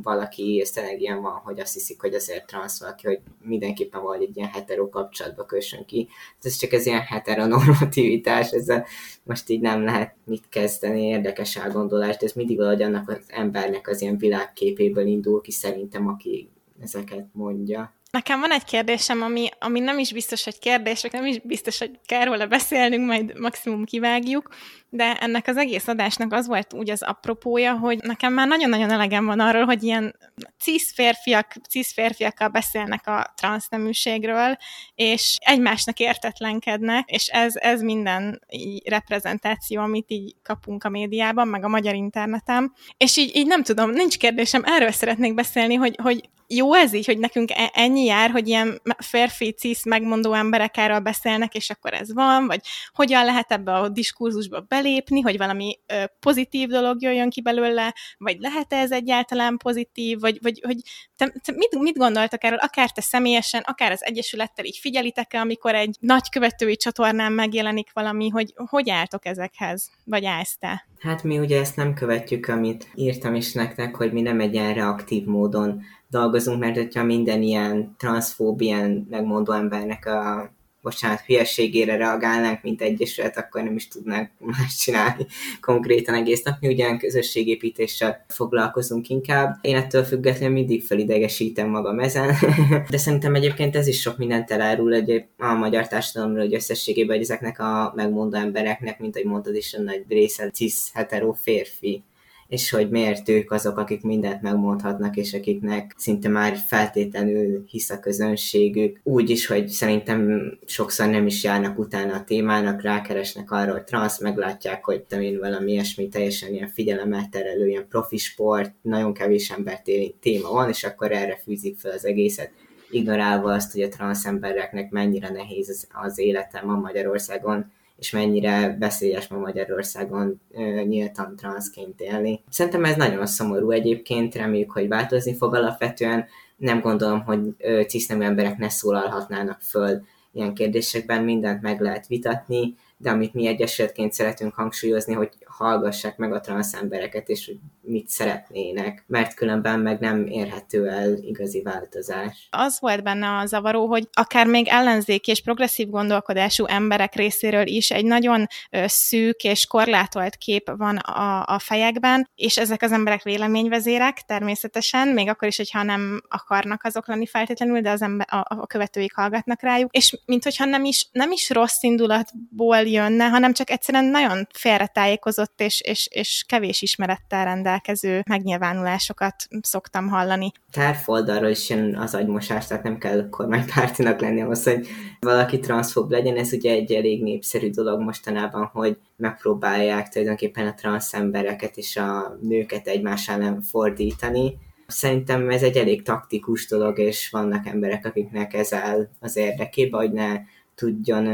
valaki, 0.03 0.61
ez 0.61 0.71
tényleg 0.71 1.01
ilyen 1.01 1.23
van, 1.23 1.33
hogy 1.33 1.61
azt 1.61 1.73
hiszik, 1.73 2.01
hogy 2.01 2.14
azért 2.14 2.47
transz 2.47 2.81
valaki, 2.81 3.07
hogy 3.07 3.21
mindenképpen 3.43 4.03
van 4.03 4.21
egy 4.21 4.37
ilyen 4.37 4.49
hetero 4.49 4.88
kapcsolatba 4.88 5.45
kössön 5.45 5.85
ki. 5.85 6.09
Ez 6.43 6.57
csak 6.57 6.73
ez 6.73 6.87
ilyen 6.87 7.01
heteronormativitás, 7.01 8.51
ezzel 8.51 8.87
most 9.23 9.49
így 9.49 9.61
nem 9.61 9.85
lehet 9.85 10.14
mit 10.25 10.49
kezdeni, 10.49 11.03
érdekes 11.03 11.57
elgondolás, 11.57 12.17
de 12.17 12.27
ez 12.27 12.33
mindig 12.33 12.57
valahogy 12.57 12.83
annak 12.83 13.09
az 13.09 13.25
embernek 13.27 13.88
az 13.88 14.01
ilyen 14.01 14.19
világképéből 14.19 15.07
indul 15.07 15.40
ki 15.40 15.51
szerintem, 15.51 16.09
aki 16.09 16.49
ezeket 16.81 17.27
mondja. 17.33 17.93
Nekem 18.14 18.40
van 18.40 18.53
egy 18.53 18.64
kérdésem, 18.64 19.22
ami, 19.22 19.48
ami 19.59 19.81
nem 19.81 19.98
is 19.98 20.12
biztos, 20.12 20.44
hogy 20.44 20.59
kérdés, 20.59 21.03
nem 21.03 21.27
is 21.27 21.38
biztos, 21.40 21.79
hogy 21.79 21.98
kell 22.07 22.24
róla 22.24 22.46
beszélnünk, 22.46 23.07
majd 23.07 23.38
maximum 23.38 23.85
kivágjuk, 23.85 24.48
de 24.95 25.15
ennek 25.21 25.49
az 25.49 25.57
egész 25.57 25.89
adásnak 25.89 26.33
az 26.33 26.47
volt 26.47 26.73
úgy 26.73 26.91
az 26.91 27.03
apropója, 27.03 27.79
hogy 27.79 27.99
nekem 28.03 28.33
már 28.33 28.47
nagyon-nagyon 28.49 28.91
elegem 28.91 29.25
van 29.25 29.41
arról, 29.41 29.65
hogy 29.65 29.83
ilyen 29.83 30.17
cis 30.59 30.93
férfiak, 30.95 31.53
cis 31.69 31.93
férfiakkal 31.93 32.49
beszélnek 32.49 33.07
a 33.07 33.33
transzneműségről, 33.37 34.57
és 34.95 35.37
egymásnak 35.41 35.99
értetlenkednek, 35.99 37.11
és 37.11 37.27
ez, 37.27 37.53
ez 37.57 37.81
minden 37.81 38.41
reprezentáció, 38.85 39.81
amit 39.81 40.11
így 40.11 40.35
kapunk 40.43 40.85
a 40.85 40.89
médiában, 40.89 41.49
meg 41.49 41.65
a 41.65 41.69
magyar 41.69 41.95
interneten. 41.95 42.73
És 42.97 43.17
így, 43.17 43.37
így 43.37 43.47
nem 43.47 43.63
tudom, 43.63 43.91
nincs 43.91 44.19
kérdésem, 44.19 44.63
erről 44.65 44.91
szeretnék 44.91 45.35
beszélni, 45.35 45.75
hogy, 45.75 45.97
hogy 46.03 46.29
jó 46.47 46.75
ez 46.75 46.93
így, 46.93 47.07
hogy 47.07 47.19
nekünk 47.19 47.51
e- 47.51 47.71
ennyi 47.75 48.05
jár, 48.05 48.31
hogy 48.31 48.49
ilyen 48.49 48.81
férfi, 48.99 49.53
cis 49.53 49.85
megmondó 49.85 50.33
emberek 50.33 50.77
erről 50.77 50.99
beszélnek, 50.99 51.55
és 51.55 51.71
akkor 51.71 51.93
ez 51.93 52.13
van, 52.13 52.47
vagy 52.47 52.61
hogyan 52.93 53.25
lehet 53.25 53.53
ebbe 53.53 53.73
a 53.73 53.89
diskurzusba 53.89 54.61
belépni, 54.85 55.20
hogy 55.20 55.37
valami 55.37 55.79
ö, 55.87 56.05
pozitív 56.20 56.68
dolog 56.68 57.03
jöjjön 57.03 57.31
ki 57.31 57.42
belőle, 57.42 57.94
vagy 58.18 58.37
lehet-e 58.40 58.77
ez 58.77 58.92
egyáltalán 58.92 59.57
pozitív, 59.57 60.20
vagy, 60.20 60.38
vagy 60.42 60.61
hogy 60.64 60.77
te, 61.16 61.33
te 61.44 61.53
mit, 61.53 61.79
mit 61.79 61.97
gondoltak 61.97 62.44
erről, 62.44 62.59
akár 62.59 62.90
te 62.90 63.01
személyesen, 63.01 63.62
akár 63.64 63.92
az 63.92 64.05
Egyesülettel 64.05 64.64
így 64.64 64.77
figyelitek-e, 64.77 65.40
amikor 65.40 65.75
egy 65.75 65.97
nagy 66.01 66.29
követői 66.31 66.77
csatornán 66.77 67.33
megjelenik 67.33 67.90
valami, 67.92 68.29
hogy 68.29 68.55
hogy 68.55 68.90
álltok 68.90 69.27
ezekhez, 69.27 69.90
vagy 70.05 70.25
állsz 70.25 70.57
te? 70.59 70.87
Hát 70.99 71.23
mi 71.23 71.38
ugye 71.38 71.61
ezt 71.61 71.77
nem 71.77 71.94
követjük, 71.94 72.49
amit 72.49 72.90
írtam 72.94 73.35
is 73.35 73.53
nektek, 73.53 73.97
hogy 73.97 74.12
mi 74.12 74.20
nem 74.20 74.40
egy 74.40 74.55
ilyen 74.55 74.75
reaktív 74.75 75.25
módon 75.25 75.83
dolgozunk, 76.09 76.61
mert 76.61 76.77
hogyha 76.77 77.05
minden 77.05 77.42
ilyen 77.42 77.94
transzfób, 77.99 78.61
ilyen 78.61 79.07
megmondó 79.11 79.53
embernek 79.53 80.07
a 80.07 80.53
bocsánat, 80.85 81.20
hülyeségére 81.20 81.97
reagálnánk, 81.97 82.62
mint 82.62 82.83
egyesület, 82.83 83.37
akkor 83.37 83.62
nem 83.62 83.77
is 83.77 83.88
tudnánk 83.88 84.31
más 84.38 84.77
csinálni 84.77 85.27
konkrétan 85.61 86.14
egész 86.14 86.42
nap. 86.42 86.57
Mi 86.61 86.68
ugyan 86.68 86.99
közösségépítéssel 86.99 88.25
foglalkozunk 88.29 89.09
inkább. 89.09 89.59
Én 89.61 89.77
ettől 89.77 90.05
függetlenül 90.05 90.55
mindig 90.55 90.83
felidegesítem 90.83 91.68
magam 91.68 91.99
ezen, 91.99 92.35
de 92.90 92.97
szerintem 92.97 93.35
egyébként 93.35 93.77
ez 93.77 93.87
is 93.87 94.01
sok 94.01 94.18
mindent 94.18 94.51
elárul 94.51 94.94
egy 94.94 95.25
a 95.38 95.55
magyar 95.55 95.88
társadalomról, 95.88 96.44
hogy 96.44 96.55
összességében, 96.55 97.14
hogy 97.16 97.25
ezeknek 97.25 97.61
a 97.61 97.92
megmondó 97.97 98.37
embereknek, 98.37 98.99
mint 98.99 99.16
ahogy 99.16 99.29
mondtad 99.29 99.55
is, 99.55 99.75
a 99.75 99.81
nagy 99.81 100.05
része 100.09 100.51
cis 100.51 100.77
hetero 100.92 101.33
férfi 101.33 102.03
és 102.49 102.71
hogy 102.71 102.91
miért 102.91 103.29
ők 103.29 103.51
azok, 103.51 103.79
akik 103.79 104.03
mindent 104.03 104.43
megmondhatnak, 104.43 105.17
és 105.17 105.35
akiknek 105.35 105.95
szinte 105.97 106.29
már 106.29 106.57
feltétlenül 106.57 107.65
hisz 107.67 107.91
a 107.91 108.01
közönségük. 108.01 109.01
Úgy 109.03 109.31
is, 109.31 109.47
hogy 109.47 109.69
szerintem 109.69 110.53
sokszor 110.67 111.09
nem 111.09 111.27
is 111.27 111.45
járnak 111.45 111.79
utána 111.79 112.15
a 112.15 112.25
témának, 112.25 112.83
rákeresnek 112.83 113.51
arra, 113.51 113.73
hogy 113.73 113.85
transz, 113.85 114.21
meglátják, 114.21 114.85
hogy 114.85 115.03
te 115.03 115.23
én 115.23 115.39
valami 115.39 115.73
ilyesmi 115.73 116.09
teljesen 116.09 116.53
ilyen 116.53 116.69
figyelemmel 116.69 117.29
terelő, 117.31 117.69
ilyen 117.69 117.89
profi 117.89 118.17
sport, 118.17 118.73
nagyon 118.83 119.13
kevés 119.13 119.51
ember 119.51 119.83
téma 120.21 120.51
van, 120.51 120.69
és 120.69 120.85
akkor 120.85 121.13
erre 121.13 121.41
fűzik 121.45 121.79
fel 121.79 121.93
az 121.93 122.05
egészet 122.05 122.51
ignorálva 122.91 123.53
azt, 123.53 123.73
hogy 123.73 123.83
a 123.83 123.89
transz 123.89 124.25
embereknek 124.25 124.91
mennyire 124.91 125.31
nehéz 125.31 125.69
az, 125.69 125.87
az 125.93 126.19
életem 126.19 126.71
a 126.71 126.75
Magyarországon, 126.75 127.73
és 128.05 128.11
mennyire 128.11 128.77
veszélyes 128.79 129.29
ma 129.29 129.38
Magyarországon 129.38 130.40
nyíltan 130.87 131.37
transzként 131.37 132.01
élni. 132.01 132.40
Szerintem 132.51 132.85
ez 132.85 132.97
nagyon 132.97 133.27
szomorú 133.27 133.71
egyébként, 133.71 134.35
reméljük, 134.35 134.71
hogy 134.71 134.88
változni 134.88 135.35
fog 135.35 135.55
alapvetően. 135.55 136.27
Nem 136.57 136.81
gondolom, 136.81 137.23
hogy 137.23 137.40
cisznemű 137.87 138.25
emberek 138.25 138.59
ne 138.59 138.69
szólalhatnának 138.69 139.61
föl 139.61 140.03
ilyen 140.33 140.55
kérdésekben, 140.55 141.25
mindent 141.25 141.62
meg 141.62 141.81
lehet 141.81 142.07
vitatni, 142.07 142.75
de 143.05 143.11
amit 143.11 143.35
mi 143.35 143.47
egyesületként 143.47 144.12
szeretünk 144.12 144.55
hangsúlyozni, 144.55 145.14
hogy 145.14 145.31
hallgassák 145.47 146.17
meg 146.17 146.33
a 146.33 146.40
transz 146.40 146.75
embereket, 146.75 147.29
és 147.29 147.47
hogy 147.47 147.59
mit 147.81 148.09
szeretnének, 148.09 149.05
mert 149.07 149.35
különben 149.35 149.81
meg 149.81 150.01
nem 150.01 150.27
érhető 150.27 150.88
el 150.88 151.17
igazi 151.17 151.62
változás. 151.62 152.49
Az 152.51 152.81
volt 152.81 153.03
benne 153.03 153.29
a 153.29 153.47
zavaró, 153.47 153.87
hogy 153.87 154.09
akár 154.12 154.47
még 154.47 154.69
ellenzéki 154.69 155.31
és 155.31 155.43
progresszív 155.43 155.88
gondolkodású 155.88 156.64
emberek 156.67 157.14
részéről 157.14 157.67
is 157.67 157.90
egy 157.90 158.05
nagyon 158.05 158.47
szűk 158.87 159.45
és 159.45 159.67
korlátolt 159.67 160.37
kép 160.37 160.71
van 160.77 160.97
a, 160.97 161.45
a 161.47 161.59
fejekben, 161.59 162.29
és 162.35 162.59
ezek 162.59 162.83
az 162.83 162.93
emberek 162.93 163.23
véleményvezérek 163.23 164.23
természetesen, 164.27 165.09
még 165.09 165.29
akkor 165.29 165.49
is, 165.49 165.57
hogyha 165.57 165.83
nem 165.83 166.21
akarnak 166.29 166.85
azok 166.85 167.09
lenni 167.09 167.27
feltétlenül, 167.27 167.81
de 167.81 167.90
az 167.90 168.03
ember, 168.03 168.27
a, 168.31 168.45
a 168.49 168.67
követőik 168.67 169.14
hallgatnak 169.14 169.62
rájuk, 169.62 169.95
és 169.95 170.19
mint 170.27 170.45
hogyha 170.45 170.64
nem 170.64 170.85
is, 170.85 171.09
nem 171.12 171.31
is 171.31 171.51
rossz 171.51 171.83
indulatból 171.83 172.83
jönne, 172.95 173.25
hanem 173.25 173.53
csak 173.53 173.71
egyszerűen 173.71 174.05
nagyon 174.05 174.47
félretájékozott 174.53 175.61
és, 175.61 175.81
és, 175.81 176.09
és 176.11 176.45
kevés 176.49 176.83
ismerettel 176.83 177.45
rendelkező 177.45 178.23
megnyilvánulásokat 178.29 179.35
szoktam 179.61 180.09
hallani. 180.09 180.53
Tárfoldalról 180.71 181.49
is 181.49 181.71
jön 181.71 181.97
az 181.97 182.15
agymosás, 182.15 182.67
tehát 182.67 182.83
nem 182.83 182.99
kell 182.99 183.29
kormánypártinak 183.29 184.21
lenni 184.21 184.41
ahhoz, 184.41 184.65
hogy 184.65 184.87
valaki 185.21 185.59
transzfób 185.59 186.11
legyen. 186.11 186.37
Ez 186.37 186.53
ugye 186.53 186.71
egy 186.73 186.93
elég 186.93 187.23
népszerű 187.23 187.71
dolog 187.71 188.01
mostanában, 188.01 188.71
hogy 188.73 188.99
megpróbálják 189.17 190.09
tulajdonképpen 190.09 190.67
a 190.67 190.75
transz 190.75 191.15
embereket 191.15 191.77
és 191.77 191.97
a 191.97 192.39
nőket 192.41 192.87
egymás 192.87 193.29
ellen 193.29 193.61
fordítani. 193.63 194.59
Szerintem 194.87 195.51
ez 195.51 195.63
egy 195.63 195.77
elég 195.77 196.03
taktikus 196.03 196.67
dolog, 196.67 196.99
és 196.99 197.31
vannak 197.31 197.67
emberek, 197.67 198.07
akiknek 198.07 198.55
ez 198.55 198.73
áll 198.73 199.09
az 199.21 199.37
érdekébe, 199.37 199.97
hogy 199.97 200.13
ne 200.13 200.41
tudjon 200.75 201.27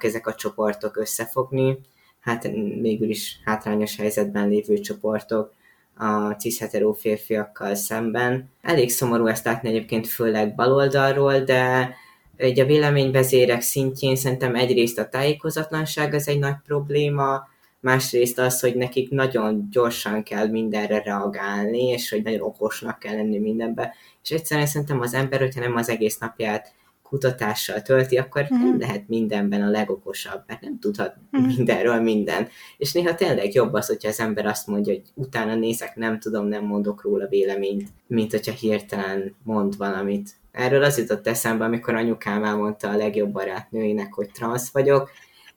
ezek 0.00 0.26
a 0.26 0.34
csoportok 0.34 0.96
összefogni. 0.96 1.78
Hát 2.20 2.42
végül 2.80 3.08
is 3.08 3.40
hátrányos 3.44 3.96
helyzetben 3.96 4.48
lévő 4.48 4.78
csoportok 4.78 5.52
a 5.96 6.30
cis-hetero 6.30 6.92
férfiakkal 6.92 7.74
szemben. 7.74 8.50
Elég 8.62 8.90
szomorú 8.90 9.26
ezt 9.26 9.44
látni 9.44 9.68
egyébként 9.68 10.06
főleg 10.06 10.54
baloldalról, 10.54 11.40
de 11.40 11.94
egy 12.36 12.60
a 12.60 12.64
véleményvezérek 12.64 13.60
szintjén 13.60 14.16
szerintem 14.16 14.54
egyrészt 14.54 14.98
a 14.98 15.08
tájékozatlanság 15.08 16.14
az 16.14 16.28
egy 16.28 16.38
nagy 16.38 16.56
probléma, 16.66 17.48
másrészt 17.80 18.38
az, 18.38 18.60
hogy 18.60 18.76
nekik 18.76 19.10
nagyon 19.10 19.68
gyorsan 19.70 20.22
kell 20.22 20.46
mindenre 20.46 21.02
reagálni, 21.02 21.88
és 21.88 22.10
hogy 22.10 22.22
nagyon 22.22 22.40
okosnak 22.40 22.98
kell 22.98 23.14
lenni 23.14 23.38
mindenbe, 23.38 23.94
és 24.22 24.30
egyszerűen 24.30 24.66
szerintem 24.66 25.00
az 25.00 25.14
ember, 25.14 25.40
hogyha 25.40 25.60
nem 25.60 25.76
az 25.76 25.88
egész 25.88 26.18
napját 26.18 26.72
kutatással 27.08 27.82
tölti, 27.82 28.16
akkor 28.16 28.42
mm. 28.42 28.64
nem 28.64 28.78
lehet 28.78 29.08
mindenben 29.08 29.62
a 29.62 29.70
legokosabb, 29.70 30.42
mert 30.46 30.60
nem 30.60 30.78
tudhat 30.78 31.14
mm. 31.38 31.46
mindenről 31.46 32.00
minden. 32.00 32.48
És 32.76 32.92
néha 32.92 33.14
tényleg 33.14 33.54
jobb 33.54 33.72
az, 33.72 33.86
hogyha 33.86 34.08
az 34.08 34.20
ember 34.20 34.46
azt 34.46 34.66
mondja, 34.66 34.92
hogy 34.92 35.02
utána 35.14 35.54
nézek, 35.54 35.96
nem 35.96 36.18
tudom, 36.18 36.46
nem 36.46 36.64
mondok 36.64 37.02
róla 37.02 37.26
véleményt, 37.26 37.88
mint 38.06 38.30
hogyha 38.30 38.52
hirtelen 38.52 39.34
mond 39.42 39.76
valamit. 39.76 40.30
Erről 40.52 40.82
az 40.82 40.98
jutott 40.98 41.26
eszembe, 41.26 41.64
amikor 41.64 41.94
anyukám 41.94 42.44
elmondta 42.44 42.88
a 42.88 42.96
legjobb 42.96 43.32
barátnőinek, 43.32 44.12
hogy 44.12 44.30
transz 44.30 44.70
vagyok, 44.70 45.10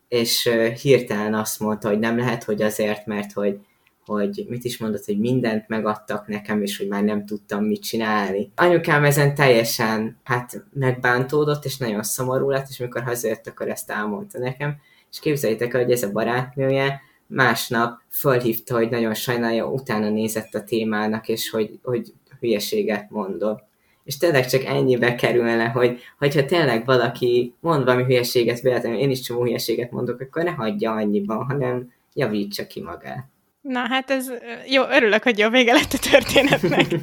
és 0.07 0.49
hirtelen 0.81 1.33
azt 1.33 1.59
mondta, 1.59 1.87
hogy 1.87 1.99
nem 1.99 2.17
lehet, 2.17 2.43
hogy 2.43 2.61
azért, 2.61 3.05
mert 3.05 3.31
hogy 3.31 3.59
hogy 4.05 4.45
mit 4.49 4.63
is 4.63 4.77
mondott, 4.77 5.05
hogy 5.05 5.19
mindent 5.19 5.67
megadtak 5.67 6.27
nekem, 6.27 6.61
és 6.61 6.77
hogy 6.77 6.87
már 6.87 7.03
nem 7.03 7.25
tudtam 7.25 7.63
mit 7.63 7.81
csinálni. 7.81 8.51
Anyukám 8.55 9.03
ezen 9.03 9.35
teljesen 9.35 10.17
hát 10.23 10.65
megbántódott, 10.73 11.65
és 11.65 11.77
nagyon 11.77 12.03
szomorú 12.03 12.49
lett, 12.49 12.67
és 12.69 12.77
mikor 12.77 13.03
hazajött, 13.03 13.47
akkor 13.47 13.69
ezt 13.69 13.89
elmondta 13.89 14.39
nekem. 14.39 14.75
És 15.11 15.19
képzeljétek 15.19 15.73
el, 15.73 15.81
hogy 15.81 15.91
ez 15.91 16.03
a 16.03 16.11
barátnője 16.11 17.01
másnap 17.27 17.99
fölhívta, 18.09 18.75
hogy 18.75 18.89
nagyon 18.89 19.13
sajnálja, 19.13 19.65
utána 19.65 20.09
nézett 20.09 20.53
a 20.53 20.63
témának, 20.63 21.27
és 21.27 21.49
hogy, 21.49 21.79
hogy 21.83 22.13
hülyeséget 22.39 23.09
mondott. 23.09 23.63
És 24.03 24.17
tényleg 24.17 24.45
csak 24.45 24.63
ennyibe 24.63 25.15
kerülne, 25.15 25.67
hogy 25.67 25.99
hogyha 26.17 26.45
tényleg 26.45 26.85
valaki 26.85 27.53
mond 27.59 27.83
valami 27.83 28.03
hülyeséget, 28.03 28.59
véletlenül 28.59 28.99
én 28.99 29.09
is 29.09 29.21
csomó 29.21 29.43
hülyeséget 29.43 29.91
mondok, 29.91 30.19
akkor 30.19 30.43
ne 30.43 30.51
hagyja 30.51 30.91
annyiban, 30.91 31.45
hanem 31.45 31.91
javítsa 32.13 32.67
ki 32.67 32.81
magát. 32.81 33.29
Na 33.61 33.87
hát 33.87 34.11
ez 34.11 34.31
jó, 34.65 34.83
örülök, 34.83 35.23
hogy 35.23 35.37
jó 35.37 35.49
vége 35.49 35.73
lett 35.73 35.93
a 35.93 36.09
történetnek. 36.09 36.85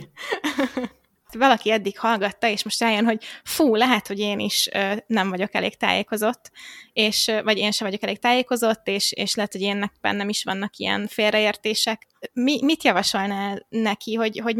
Valaki 1.32 1.70
eddig 1.70 1.98
hallgatta, 1.98 2.48
és 2.48 2.64
most 2.64 2.80
rájön, 2.80 3.04
hogy 3.04 3.24
fú, 3.44 3.74
lehet, 3.74 4.06
hogy 4.06 4.18
én 4.18 4.38
is 4.38 4.68
ö, 4.72 4.94
nem 5.06 5.30
vagyok 5.30 5.54
elég 5.54 5.76
tájékozott, 5.76 6.50
és, 6.92 7.30
vagy 7.42 7.59
én 7.59 7.70
sem 7.70 7.86
vagyok 7.86 8.02
elég 8.02 8.18
tájékozott, 8.18 8.88
és, 8.88 9.12
és 9.12 9.34
lehet, 9.34 9.52
hogy 9.52 9.61
énnek 9.61 9.92
bennem 10.00 10.28
is 10.28 10.44
vannak 10.44 10.76
ilyen 10.76 11.06
félreértések. 11.06 12.06
Mi, 12.32 12.64
mit 12.64 12.84
javasolnál 12.84 13.66
neki, 13.68 14.14
hogy, 14.14 14.38
hogy 14.38 14.56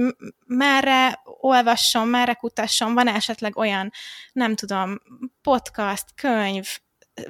merre 0.46 1.20
olvasson, 1.24 2.09
merre 2.09 2.34
kutasson, 2.34 2.94
van 2.94 3.09
esetleg 3.09 3.57
olyan, 3.57 3.90
nem 4.32 4.55
tudom, 4.55 4.99
podcast, 5.42 6.05
könyv, 6.14 6.66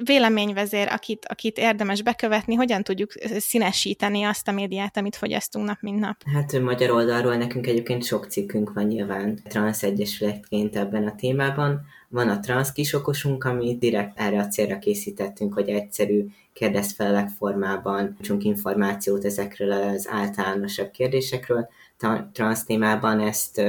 véleményvezér, 0.03 0.87
akit, 0.91 1.25
akit 1.25 1.57
érdemes 1.57 2.01
bekövetni, 2.01 2.55
hogyan 2.55 2.83
tudjuk 2.83 3.11
színesíteni 3.37 4.23
azt 4.23 4.47
a 4.47 4.51
médiát, 4.51 4.97
amit 4.97 5.15
fogyasztunk 5.15 5.65
nap, 5.65 5.77
mint 5.81 5.99
nap? 5.99 6.15
Hát 6.33 6.59
magyar 6.59 6.91
oldalról 6.91 7.35
nekünk 7.35 7.67
egyébként 7.67 8.03
sok 8.03 8.25
cikkünk 8.25 8.73
van 8.73 8.85
nyilván 8.85 9.39
Transz 9.47 9.83
Egyesületként 9.83 10.75
ebben 10.75 11.07
a 11.07 11.15
témában. 11.15 11.81
Van 12.11 12.29
a 12.29 12.39
Transz 12.39 12.71
kisokosunk, 12.71 13.43
amit 13.43 13.79
direkt 13.79 14.19
erre 14.19 14.39
a 14.39 14.47
célra 14.47 14.79
készítettünk, 14.79 15.53
hogy 15.53 15.69
egyszerű 15.69 16.25
kérdezfelelek 16.53 17.29
formában 17.29 18.17
csunk 18.21 18.43
információt 18.43 19.25
ezekről 19.25 19.71
az 19.71 20.07
általánosabb 20.11 20.91
kérdésekről. 20.91 21.69
Transz 22.33 22.63
témában 22.63 23.19
ezt, 23.19 23.61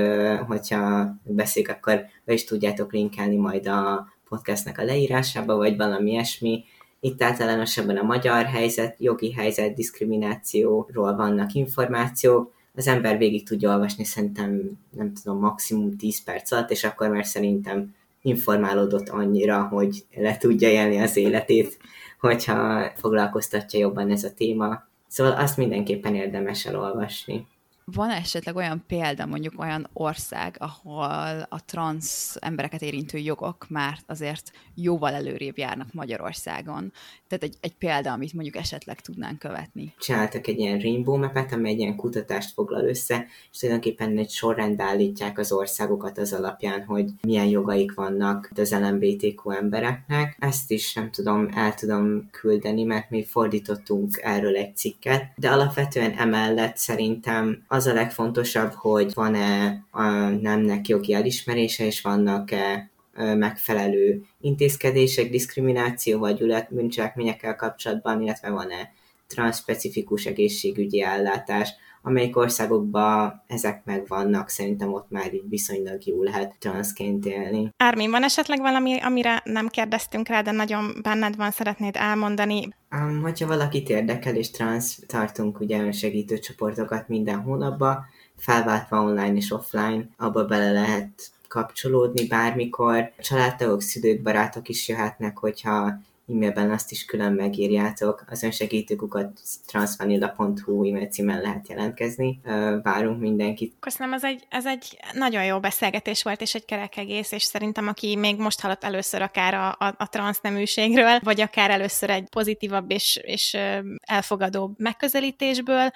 hogyha 0.46 1.14
beszéljük, 1.22 1.72
akkor 1.72 2.04
be 2.24 2.32
is 2.32 2.44
tudjátok 2.44 2.92
linkelni 2.92 3.36
majd 3.36 3.66
a 3.66 4.08
podcastnek 4.30 4.78
a 4.78 4.84
leírásába, 4.84 5.56
vagy 5.56 5.76
valami 5.76 6.10
ilyesmi. 6.10 6.64
Itt 7.00 7.22
általánosabban 7.22 7.96
a 7.96 8.02
magyar 8.02 8.44
helyzet, 8.44 8.96
jogi 8.98 9.32
helyzet, 9.32 9.74
diszkriminációról 9.74 11.16
vannak 11.16 11.52
információk, 11.52 12.52
az 12.74 12.86
ember 12.86 13.18
végig 13.18 13.46
tudja 13.46 13.70
olvasni 13.70 14.04
szerintem, 14.04 14.78
nem 14.90 15.12
tudom, 15.14 15.38
maximum 15.38 15.96
10 15.96 16.24
perc 16.24 16.52
alatt, 16.52 16.70
és 16.70 16.84
akkor 16.84 17.08
már 17.08 17.26
szerintem 17.26 17.94
informálódott 18.22 19.08
annyira, 19.08 19.62
hogy 19.62 20.04
le 20.14 20.36
tudja 20.36 20.68
élni 20.68 20.98
az 20.98 21.16
életét, 21.16 21.78
hogyha 22.20 22.90
foglalkoztatja 22.96 23.78
jobban 23.78 24.10
ez 24.10 24.24
a 24.24 24.34
téma. 24.34 24.82
Szóval 25.08 25.32
azt 25.32 25.56
mindenképpen 25.56 26.14
érdemes 26.14 26.66
elolvasni 26.66 27.46
van 27.84 28.10
esetleg 28.10 28.56
olyan 28.56 28.84
példa, 28.86 29.26
mondjuk 29.26 29.60
olyan 29.60 29.88
ország, 29.92 30.56
ahol 30.58 31.46
a 31.48 31.64
transz 31.64 32.36
embereket 32.40 32.82
érintő 32.82 33.18
jogok 33.18 33.66
már 33.68 33.98
azért 34.06 34.50
jóval 34.74 35.12
előrébb 35.12 35.58
járnak 35.58 35.92
Magyarországon? 35.92 36.92
Tehát 37.28 37.44
egy, 37.44 37.56
egy 37.60 37.74
példa, 37.74 38.12
amit 38.12 38.32
mondjuk 38.32 38.56
esetleg 38.56 39.00
tudnánk 39.00 39.38
követni. 39.38 39.94
Csináltak 39.98 40.46
egy 40.46 40.58
ilyen 40.58 40.78
rainbow 40.78 41.16
mapet, 41.16 41.52
amely 41.52 41.72
egy 41.72 41.78
ilyen 41.78 41.96
kutatást 41.96 42.52
foglal 42.52 42.88
össze, 42.88 43.26
és 43.52 43.58
tulajdonképpen 43.58 44.18
egy 44.18 44.30
sorrend 44.30 44.80
állítják 44.80 45.38
az 45.38 45.52
országokat 45.52 46.18
az 46.18 46.32
alapján, 46.32 46.84
hogy 46.84 47.10
milyen 47.22 47.46
jogaik 47.46 47.94
vannak 47.94 48.50
az 48.56 48.72
LMBTQ 48.72 49.50
embereknek. 49.50 50.36
Ezt 50.38 50.70
is 50.70 50.94
nem 50.94 51.10
tudom, 51.10 51.48
el 51.54 51.74
tudom 51.74 52.28
küldeni, 52.30 52.82
mert 52.82 53.10
mi 53.10 53.24
fordítottunk 53.24 54.20
erről 54.22 54.56
egy 54.56 54.76
cikket, 54.76 55.24
de 55.36 55.50
alapvetően 55.50 56.12
emellett 56.12 56.76
szerintem 56.76 57.64
az 57.68 57.79
a 57.86 57.92
legfontosabb, 57.92 58.72
hogy 58.72 59.14
van-e 59.14 59.84
a 59.90 60.02
nemnek 60.28 60.88
jogi 60.88 61.12
elismerése, 61.14 61.84
és 61.84 62.00
vannak-e 62.00 62.90
megfelelő 63.14 64.22
intézkedések, 64.40 65.30
diszkrimináció 65.30 66.18
vagy 66.18 66.66
bűncselekményekkel 66.70 67.56
kapcsolatban, 67.56 68.22
illetve 68.22 68.50
van-e 68.50 68.92
transzspecifikus 69.26 70.24
egészségügyi 70.24 71.02
ellátás, 71.02 71.70
amelyik 72.02 72.36
országokban 72.36 73.42
ezek 73.46 73.84
megvannak, 73.84 74.48
szerintem 74.48 74.92
ott 74.92 75.10
már 75.10 75.34
így 75.34 75.48
viszonylag 75.48 76.06
jó 76.06 76.22
lehet 76.22 76.54
transzként 76.58 77.26
élni. 77.26 77.70
Ármin, 77.76 78.10
van 78.10 78.24
esetleg 78.24 78.60
valami, 78.60 79.00
amire 79.00 79.42
nem 79.44 79.68
kérdeztünk 79.68 80.28
rá, 80.28 80.42
de 80.42 80.50
nagyon 80.50 80.92
benned 81.02 81.36
van, 81.36 81.50
szeretnéd 81.50 81.96
elmondani? 81.96 82.68
Um, 82.90 83.20
hogyha 83.22 83.46
valakit 83.46 83.88
érdekel, 83.88 84.36
és 84.36 84.50
transz, 84.50 84.98
tartunk 85.06 85.60
ugye 85.60 85.80
önsegítő 85.80 86.38
csoportokat 86.38 87.08
minden 87.08 87.40
hónapban, 87.40 88.04
felváltva 88.36 89.02
online 89.02 89.34
és 89.34 89.50
offline, 89.50 90.08
abba 90.16 90.44
bele 90.44 90.72
lehet 90.72 91.30
kapcsolódni 91.48 92.26
bármikor. 92.26 93.12
Családtagok, 93.18 93.82
szülők, 93.82 94.22
barátok 94.22 94.68
is 94.68 94.88
jöhetnek, 94.88 95.38
hogyha 95.38 96.00
e-mailben 96.34 96.70
azt 96.70 96.90
is 96.90 97.04
külön 97.04 97.32
megírjátok. 97.32 98.24
Az 98.28 98.42
önsegítőkukat 98.42 99.40
transvanilla.hu 99.66 100.88
e-mail 100.88 101.06
címen 101.06 101.40
lehet 101.40 101.68
jelentkezni. 101.68 102.40
Várunk 102.82 103.20
mindenkit. 103.20 103.74
Köszönöm, 103.80 104.12
ez 104.12 104.24
egy, 104.24 104.46
ez 104.48 104.66
egy 104.66 104.98
nagyon 105.12 105.44
jó 105.44 105.60
beszélgetés 105.60 106.22
volt, 106.22 106.40
és 106.40 106.54
egy 106.54 106.64
kerek 106.64 106.96
egész, 106.96 107.32
és 107.32 107.42
szerintem 107.42 107.88
aki 107.88 108.16
még 108.16 108.36
most 108.36 108.60
hallott 108.60 108.84
először 108.84 109.22
akár 109.22 109.54
a, 109.54 109.68
a, 109.68 109.94
a 109.98 110.08
transzneműségről, 110.08 111.18
vagy 111.22 111.40
akár 111.40 111.70
először 111.70 112.10
egy 112.10 112.28
pozitívabb 112.28 112.90
és, 112.90 113.20
és 113.22 113.56
elfogadóbb 114.00 114.78
megközelítésből, 114.78 115.90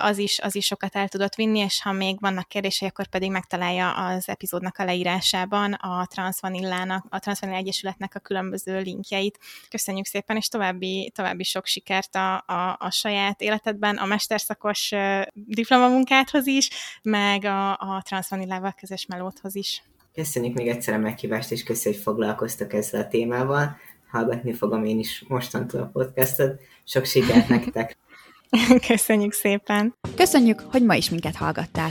az 0.00 0.18
is, 0.18 0.38
az 0.38 0.54
is 0.54 0.66
sokat 0.66 0.96
el 0.96 1.08
tudott 1.08 1.34
vinni, 1.34 1.58
és 1.58 1.82
ha 1.82 1.92
még 1.92 2.20
vannak 2.20 2.48
kérdései, 2.48 2.88
akkor 2.88 3.06
pedig 3.06 3.30
megtalálja 3.30 3.92
az 3.92 4.28
epizódnak 4.28 4.78
a 4.78 4.84
leírásában 4.84 5.72
a 5.72 6.06
Transvanillának, 6.06 7.06
a 7.08 7.18
Transvanilla 7.18 7.58
Egyesületnek 7.58 8.14
a 8.14 8.18
különböző 8.18 8.80
linkjeit. 8.80 9.38
Köszönjük 9.72 10.06
szépen, 10.06 10.36
és 10.36 10.48
további, 10.48 11.12
további 11.14 11.42
sok 11.42 11.66
sikert 11.66 12.14
a, 12.14 12.34
a, 12.34 12.76
a 12.78 12.90
saját 12.90 13.40
életedben, 13.40 13.96
a 13.96 14.04
mesterszakos 14.04 14.92
diplomamunkádhoz 15.32 16.46
is, 16.46 16.70
meg 17.02 17.44
a, 17.44 17.70
a 17.70 18.02
Transvanillával 18.04 18.74
közös 18.80 19.06
melódhoz 19.06 19.54
is. 19.54 19.82
Köszönjük 20.14 20.54
még 20.54 20.68
egyszer 20.68 20.94
a 20.94 20.98
meghívást, 20.98 21.50
és 21.50 21.62
köszönjük, 21.62 22.02
hogy 22.04 22.14
foglalkoztak 22.14 22.72
ezzel 22.72 23.00
a 23.00 23.08
témával. 23.08 23.76
Hallgatni 24.10 24.52
fogom 24.52 24.84
én 24.84 24.98
is 24.98 25.24
mostantól 25.28 25.80
a 25.80 25.90
podcastot. 25.92 26.60
Sok 26.84 27.04
sikert 27.04 27.48
nektek! 27.48 27.96
Köszönjük 28.88 29.32
szépen! 29.32 29.94
Köszönjük, 30.16 30.60
hogy 30.60 30.84
ma 30.84 30.94
is 30.94 31.10
minket 31.10 31.36
hallgattál! 31.36 31.90